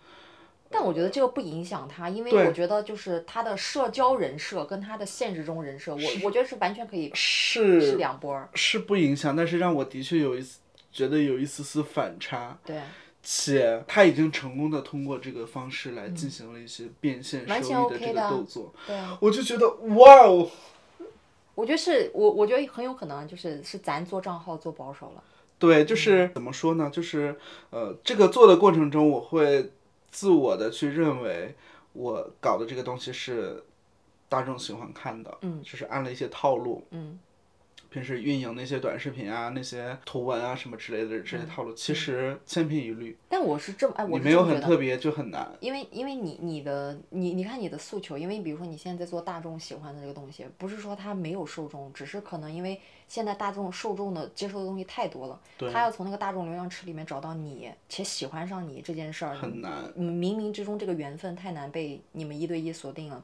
[0.73, 8.49] 但我觉得这个不影响她，因为我觉得就是她的社交人设跟她的现实中人设，我我觉得是完全可以是是两波儿。
[8.55, 10.59] 是不影响，但是让我的确有一丝
[10.91, 12.57] 觉得有一丝丝反差。
[12.65, 12.79] 对，
[13.23, 20.49] 且他已经成功的通过这个方式来进行了一些变现收益的这个动作，对啊，我就觉得哇哦，
[21.55, 25.23] 我觉得是我我觉得很有可能就是是咱做账号做保守了。
[25.59, 26.89] 对，就是怎么说呢？
[26.89, 27.37] 就是
[27.69, 29.71] 呃，这个做的过程中，我会
[30.09, 31.53] 自我的去认为
[31.93, 33.63] 我搞的这个东西是
[34.27, 37.19] 大众喜欢看的，嗯，就是按了一些套路，嗯，
[37.91, 43.17] 平时运营那些短视频啊、那些图文啊什么之类的这些套路，其实千篇一律。
[43.27, 44.41] 但我是这么哎，我你没有。
[44.45, 45.49] 很特别就很难。
[45.59, 55.39] 因为因为你你的你你看你的诉求，因为比如说你现在在做大众喜欢的这个东西，不是说它没有受众，只是可能因为现在大众受众的接受的东西太多了，
[55.71, 59.71] 他要从那个大众流量池里面找到你且喜欢上你这件事儿，很难。
[59.95, 63.23] 嗯冥冥之中这个缘分太难被你们一对一锁定了，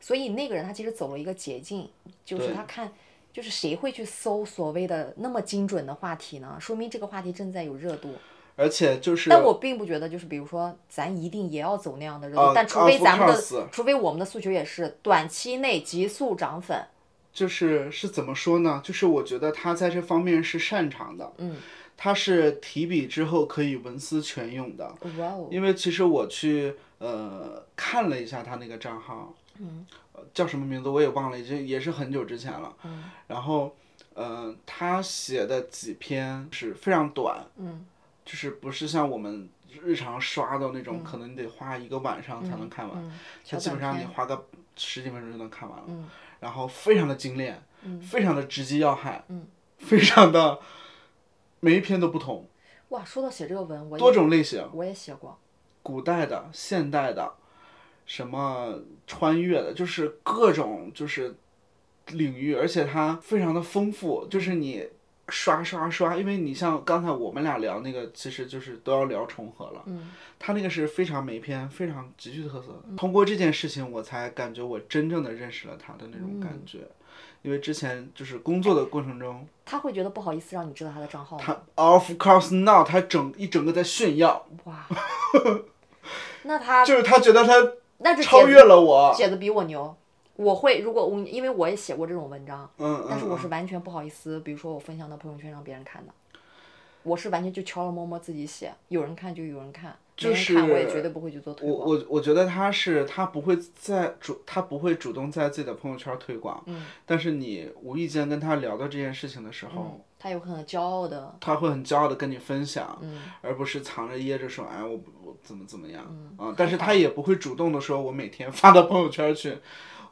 [0.00, 1.88] 所以那个人他其实走了一个捷径，
[2.24, 2.90] 就是他看。
[3.32, 6.56] 就是谁会去搜所谓的那么精准的话题呢？
[6.60, 8.14] 说明这个话题正在有热度。
[8.56, 16.84] 而且就是，但我并不觉得，就是比如说，咱一定也要走那样的热度，啊但除非咱们的除非我们的诉求也是短期内急速涨粉，
[17.32, 18.82] 就是是怎么说呢？
[18.84, 21.56] 就是我觉得他在这方面是擅长的，嗯，
[21.96, 24.94] 他是提笔之后可以文思泉涌的。
[25.16, 29.86] 哇哦，因为其实我去呃看了一下他那个账号，嗯，
[30.32, 32.74] 叫什么名字我也忘了，已经也是很久之前了。
[32.84, 33.74] 嗯，然后
[34.14, 37.86] 呃，他写的几篇是非常短，嗯，
[38.24, 39.48] 就是不是像我们
[39.82, 43.18] 日常刷的那种，可能你得花一个晚上才能看完，嗯，
[43.48, 44.46] 他基本上你花个
[44.76, 45.84] 十几分钟就能看完了。
[45.88, 46.08] 嗯，
[46.40, 49.46] 然后非常的精炼，嗯，非常的直击要害，嗯，
[49.78, 50.58] 非常的
[51.60, 52.48] 每一篇都不同，
[52.88, 54.68] 哇，说到写这个文，我多种类型。
[54.72, 55.38] 我也写过，
[55.82, 57.34] 古代的、现代的，
[58.10, 58.74] 什么
[59.06, 61.32] 穿越的，就是各种就是
[62.08, 64.84] 领域，而且它非常的丰富，就是你
[65.28, 72.96] 刷刷刷，因为你像刚才我们俩聊那个，其实就是都要聊重合了，嗯，它那个是非常每篇非常极具特色的。
[72.96, 76.80] 通过这件事情，我才感觉我真正的认识了他的那种感觉。
[77.42, 81.44] 因为之前就是工作的过程中，他会觉得不好意思让你知道他的账号吗？
[81.46, 84.84] 他 of course not，他整一整个在炫耀，哇，
[86.42, 87.54] 那他就是他觉得他
[88.00, 89.94] 那就超越了我，写的比我牛。
[90.36, 96.12] 我会，如果我因为我也写过这种文章，嗯，但是我嗯是完全不好意思，比如说我分享到朋友圈让别人看的，
[97.02, 101.88] 我是完全就悄悄摸摸自己写，有人看就有人看，没人看我也绝对不会去做推我广。
[101.90, 116.04] 我我觉得他是他不会在主他不会主动在自己的朋友圈推广，嗯但是你无意间跟他聊到这件事情的时候，嗯，他有很骄傲的，他会很骄傲的跟你分享，嗯而不是藏着掖着说哎我我怎么怎么样，
[116.56, 119.56] 但是他也不会主动的说我每天发到朋友圈去，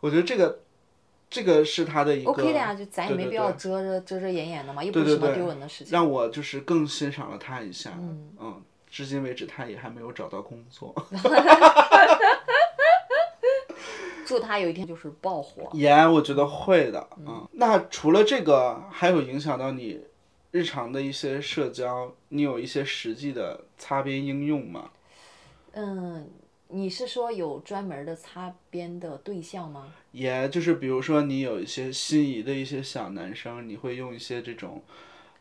[0.00, 0.60] 我觉得这个
[1.28, 5.92] 这个是他的一个 OK 的呀，就咱也没必要遮着遮遮掩掩的嘛，又不是什么丢人的事情。
[5.92, 10.94] 让我就是更欣赏了他一下，嗯嗯，至今为止他也还没有找到工作
[14.28, 15.70] 祝他有一天就是爆火。
[15.72, 17.48] 严，我觉得会的，嗯。
[17.52, 20.02] 那除了这个，还有影响到你
[20.50, 24.90] 日常的一些社交，你有一些实际的擦边应用吗？
[25.72, 26.28] 嗯，
[26.68, 29.94] 你是说有专门的擦边的对象吗？
[30.12, 34.82] 也就是比如说你有一些心仪的一些小男生，你会用一些这种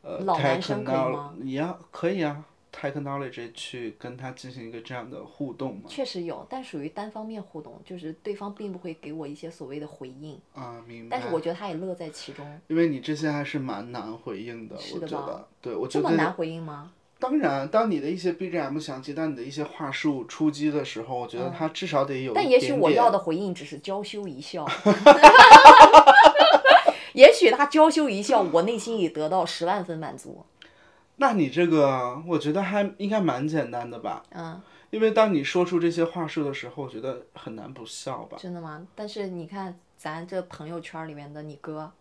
[0.01, 2.41] 呃老男生可以吗也可以啊
[2.74, 5.84] ，technology 去跟他进行一个这样的互动嘛？
[5.88, 11.18] 确实有，但属于单方面互动，就是对方并不会给我一些所谓的回应，啊，明白。
[11.18, 12.59] 但是我觉得他也乐在其中。
[12.68, 16.91] 因为你这些还是蛮难回应的，的我觉得，对我觉得这么难回应吗？
[17.20, 24.63] 当然，当你的一些 BGM 响起，当你的一些话术出击的时候，我觉得他至少得有但也许我要的回应只是娇羞一笑，
[27.13, 30.45] 也许他娇羞一笑，我内心也得到十万分满足。
[31.18, 34.24] 那你这个，我觉得还应该蛮简单的吧？
[34.30, 34.61] 嗯，
[34.91, 38.38] 因为当你说出这些话术的时候，我觉得很难不笑吧？
[38.39, 38.88] 真的吗？
[38.95, 41.91] 但是你看咱这朋友圈里面的你哥，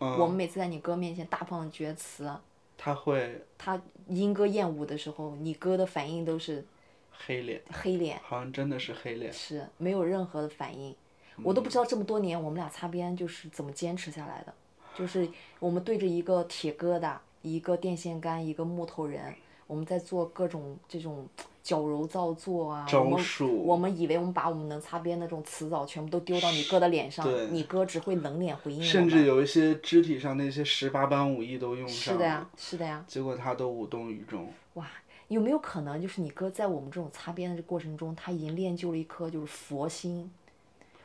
[0.00, 2.30] 嗯，我们每次在你哥面前大放厥词，
[2.76, 6.64] 他会他莺歌燕舞的时候，你哥的反应都是
[7.12, 9.32] 黑脸，黑脸，好像真的是黑脸。
[9.32, 10.94] 是没有任何的反应。
[11.42, 14.54] 我都不知道这么多年我们俩擦边就是怎么坚持下来的，
[14.94, 19.32] 就是我们对着一个铁疙瘩、一个电线杆、一个木头人，
[19.66, 21.24] 我们在做各种这种
[21.62, 28.82] 矫揉造作啊，我招们数我们以为我们把我们能擦边的这种词藻全部都丢到你哥的脸上，你哥只会冷脸回应。
[28.82, 33.04] 甚至有一些肢体上那些十八般武艺都用上了，是的呀，是的呀。
[33.06, 34.48] 结果他都无动于衷。
[34.74, 34.88] 哇，
[35.28, 40.30] 有没有可能就是你哥在我们这种擦边的这过程中，他已经练就了一颗就是佛心？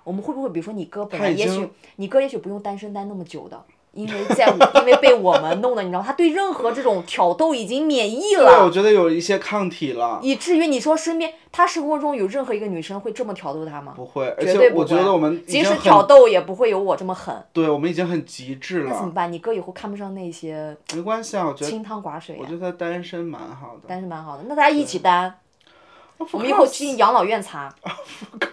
[0.03, 3.63] 我们会不会比如说你哥本来也许你哥也许不用单身单那么久的，
[3.93, 10.19] 因为在我因为被我们弄的，你知道他对任何这种挑逗已经免疫了对，我，觉得有一些抗体了。
[10.21, 13.91] 以至于你说身边他生活中有任何一个女生会这么挑逗他吗？
[13.95, 17.35] 不会，而且我觉会得我们即使挑逗也不会有我这么狠。
[17.51, 18.89] 对，我们已经很极致了。
[18.91, 19.31] 那怎么办？
[19.31, 23.89] 你哥以后看不上那些没关系啊，我觉得清汤寡水呀、我觉得他单身蛮好的。
[23.89, 25.35] 单身蛮好的，那大家一起单
[26.31, 27.73] 我们以后去养老院擦，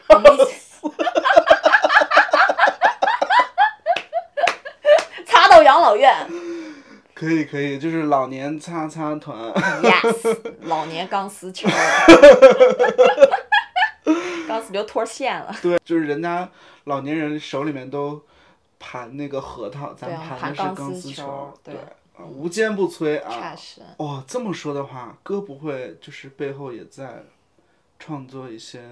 [0.08, 0.54] 我们一起
[5.88, 6.14] 老老院。
[7.14, 9.34] 可以可以，就是老年擦擦团。
[9.82, 11.66] Yes， 老年钢丝球。
[14.46, 15.54] 钢丝球脱线了。
[15.62, 16.50] 对，就是人家
[16.84, 18.22] 老年人手里面都
[18.78, 21.74] 盘那个核桃，咱盘的是钢钢丝丝球对
[22.30, 23.30] 无坚不摧啊。
[23.30, 23.80] 确实。
[23.96, 27.24] 哇，这么说的话，哥不会就是背后也在
[27.98, 28.82] 创作一些，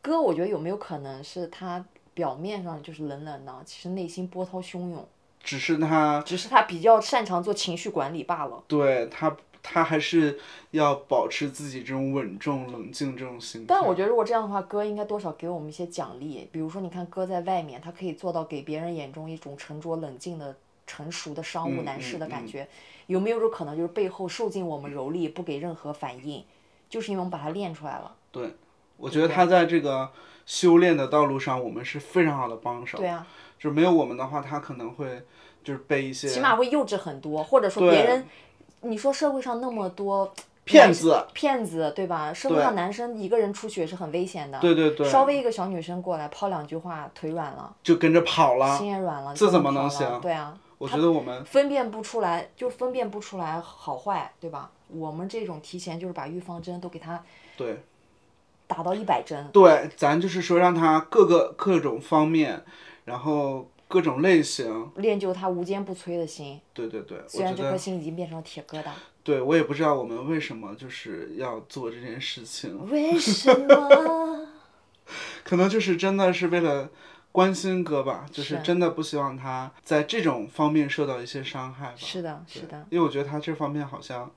[0.00, 5.06] 哥，我觉得有没有可能是他表面上就是冷冷的，其实内心波涛汹涌，
[5.42, 8.62] 只是他只是他比较擅长做情绪管理罢了。
[8.68, 10.38] 对他他还是
[10.72, 13.66] 要保持自己这种稳重冷静这种心态。
[13.68, 22.68] 但我觉得如果这样的话，哥应该多少给我们一些奖励，比如说你看哥在外面，他可以做到给别人眼中一种沉着冷静的、成熟的商务嗯男士的嗯感觉，
[23.06, 26.44] 有没有种可能就是背后受尽我们蹂躏，不给任何反应，
[26.88, 28.14] 就是因为我们把他练出来了。
[28.32, 28.54] 对，
[28.96, 30.10] 我觉得他在这个
[30.44, 32.98] 修炼的道路上，我们是非常好的帮手。
[32.98, 33.24] 对啊，
[33.62, 35.22] 就是没有我们的话，他可能会
[35.62, 38.26] 就是被一些起码会幼稚很多，或者说别人，
[38.80, 40.34] 你说社会上那么多
[40.64, 41.24] 骗子。
[41.32, 42.32] 骗子对吧？
[42.34, 44.58] 社会上男生一个人出去也是很危险的。
[44.58, 48.88] 对对对，稍微一个小女生过来抛两句话，腿软了，就跟着跑了心。
[48.88, 54.72] 也软了，这怎么能行对啊，我觉得我们分辨不出来，就分辨不出来好坏，对吧？
[54.88, 57.22] 我们这种提前就是把预防针都给他
[57.56, 57.80] 对
[58.66, 62.64] 打到一百针，对，咱就是说让他各个各种方面，
[63.04, 66.60] 然后各种类型，练就他无坚不摧的心。
[66.72, 68.90] 对对对，虽然这颗心已经变成了铁疙瘩，
[69.22, 74.46] 对我也不知道我们为什么就是要做这件事情，为什么？
[75.44, 76.88] 可能就是真的是为了
[77.32, 81.94] 关心哥吧，就是是真的不希望他在这种方面受到一些伤害吧。
[81.96, 84.30] 是的，是的，因为我觉得他这方面好像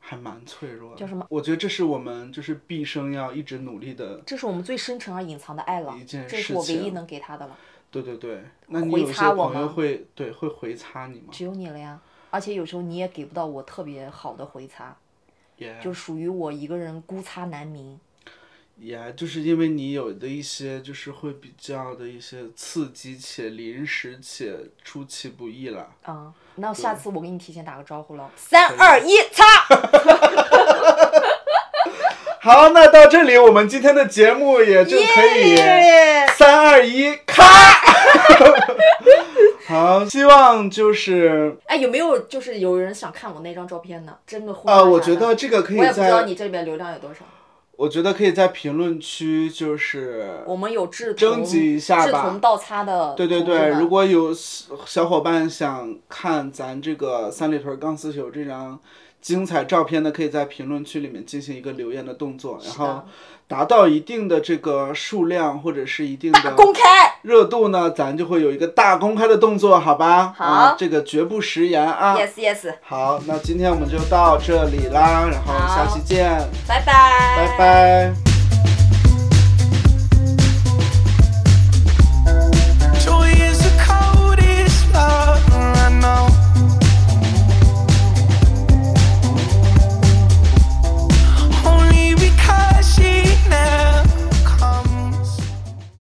[0.00, 0.96] 还蛮脆弱的。
[0.96, 1.24] 叫什么？
[1.30, 4.20] 我觉得这是我们就是毕生要一直努力的。
[4.26, 7.56] 这是我们最深沉而隐藏的爱了一件，这是事情我唯一能给他的了，
[7.90, 11.28] 对对对，那你回有些朋友会对会回擦你吗？
[11.32, 12.00] 只有你了呀。
[12.30, 14.94] 而且有时候你也给不到我特别好的回擦，
[15.56, 17.98] 也就属于我一个人孤擦难明。
[18.76, 25.90] 也就是因为你有的一些就是会比较的一些刺激且临时且出其不意了。
[26.02, 29.44] 啊、那下次我给你提前打个招呼了，三二一，擦！
[32.40, 35.56] 好，那到这里我们今天的节目也就可以
[36.36, 37.44] 三二一咔。
[39.66, 44.14] 好，希望就是哎，有没有就是有人想看我那张照片呢？
[44.26, 47.20] 真的会啊、我觉得这个可以我也不知道在，你这边流量有多少。
[47.76, 58.80] 我觉得可以在评论区就是我们有志同征集一下吧志同道擦的对对对，如果有小小伙伴想看咱这个三里屯钢丝球这张
[59.20, 63.02] 精彩照片呢，可以在评论区里面进行一个留言的动作，然后
[63.46, 66.80] 达到一定的这个数量或者是一定的公开。
[67.22, 70.32] 热度呢，咱就会有一个大公开的动作，好吧？
[70.36, 72.16] 好啊，这个绝不食言啊。
[72.16, 76.30] Yes yes，好，那今天我们就到这里啦，然后下期见，
[76.66, 78.37] 拜拜，拜拜。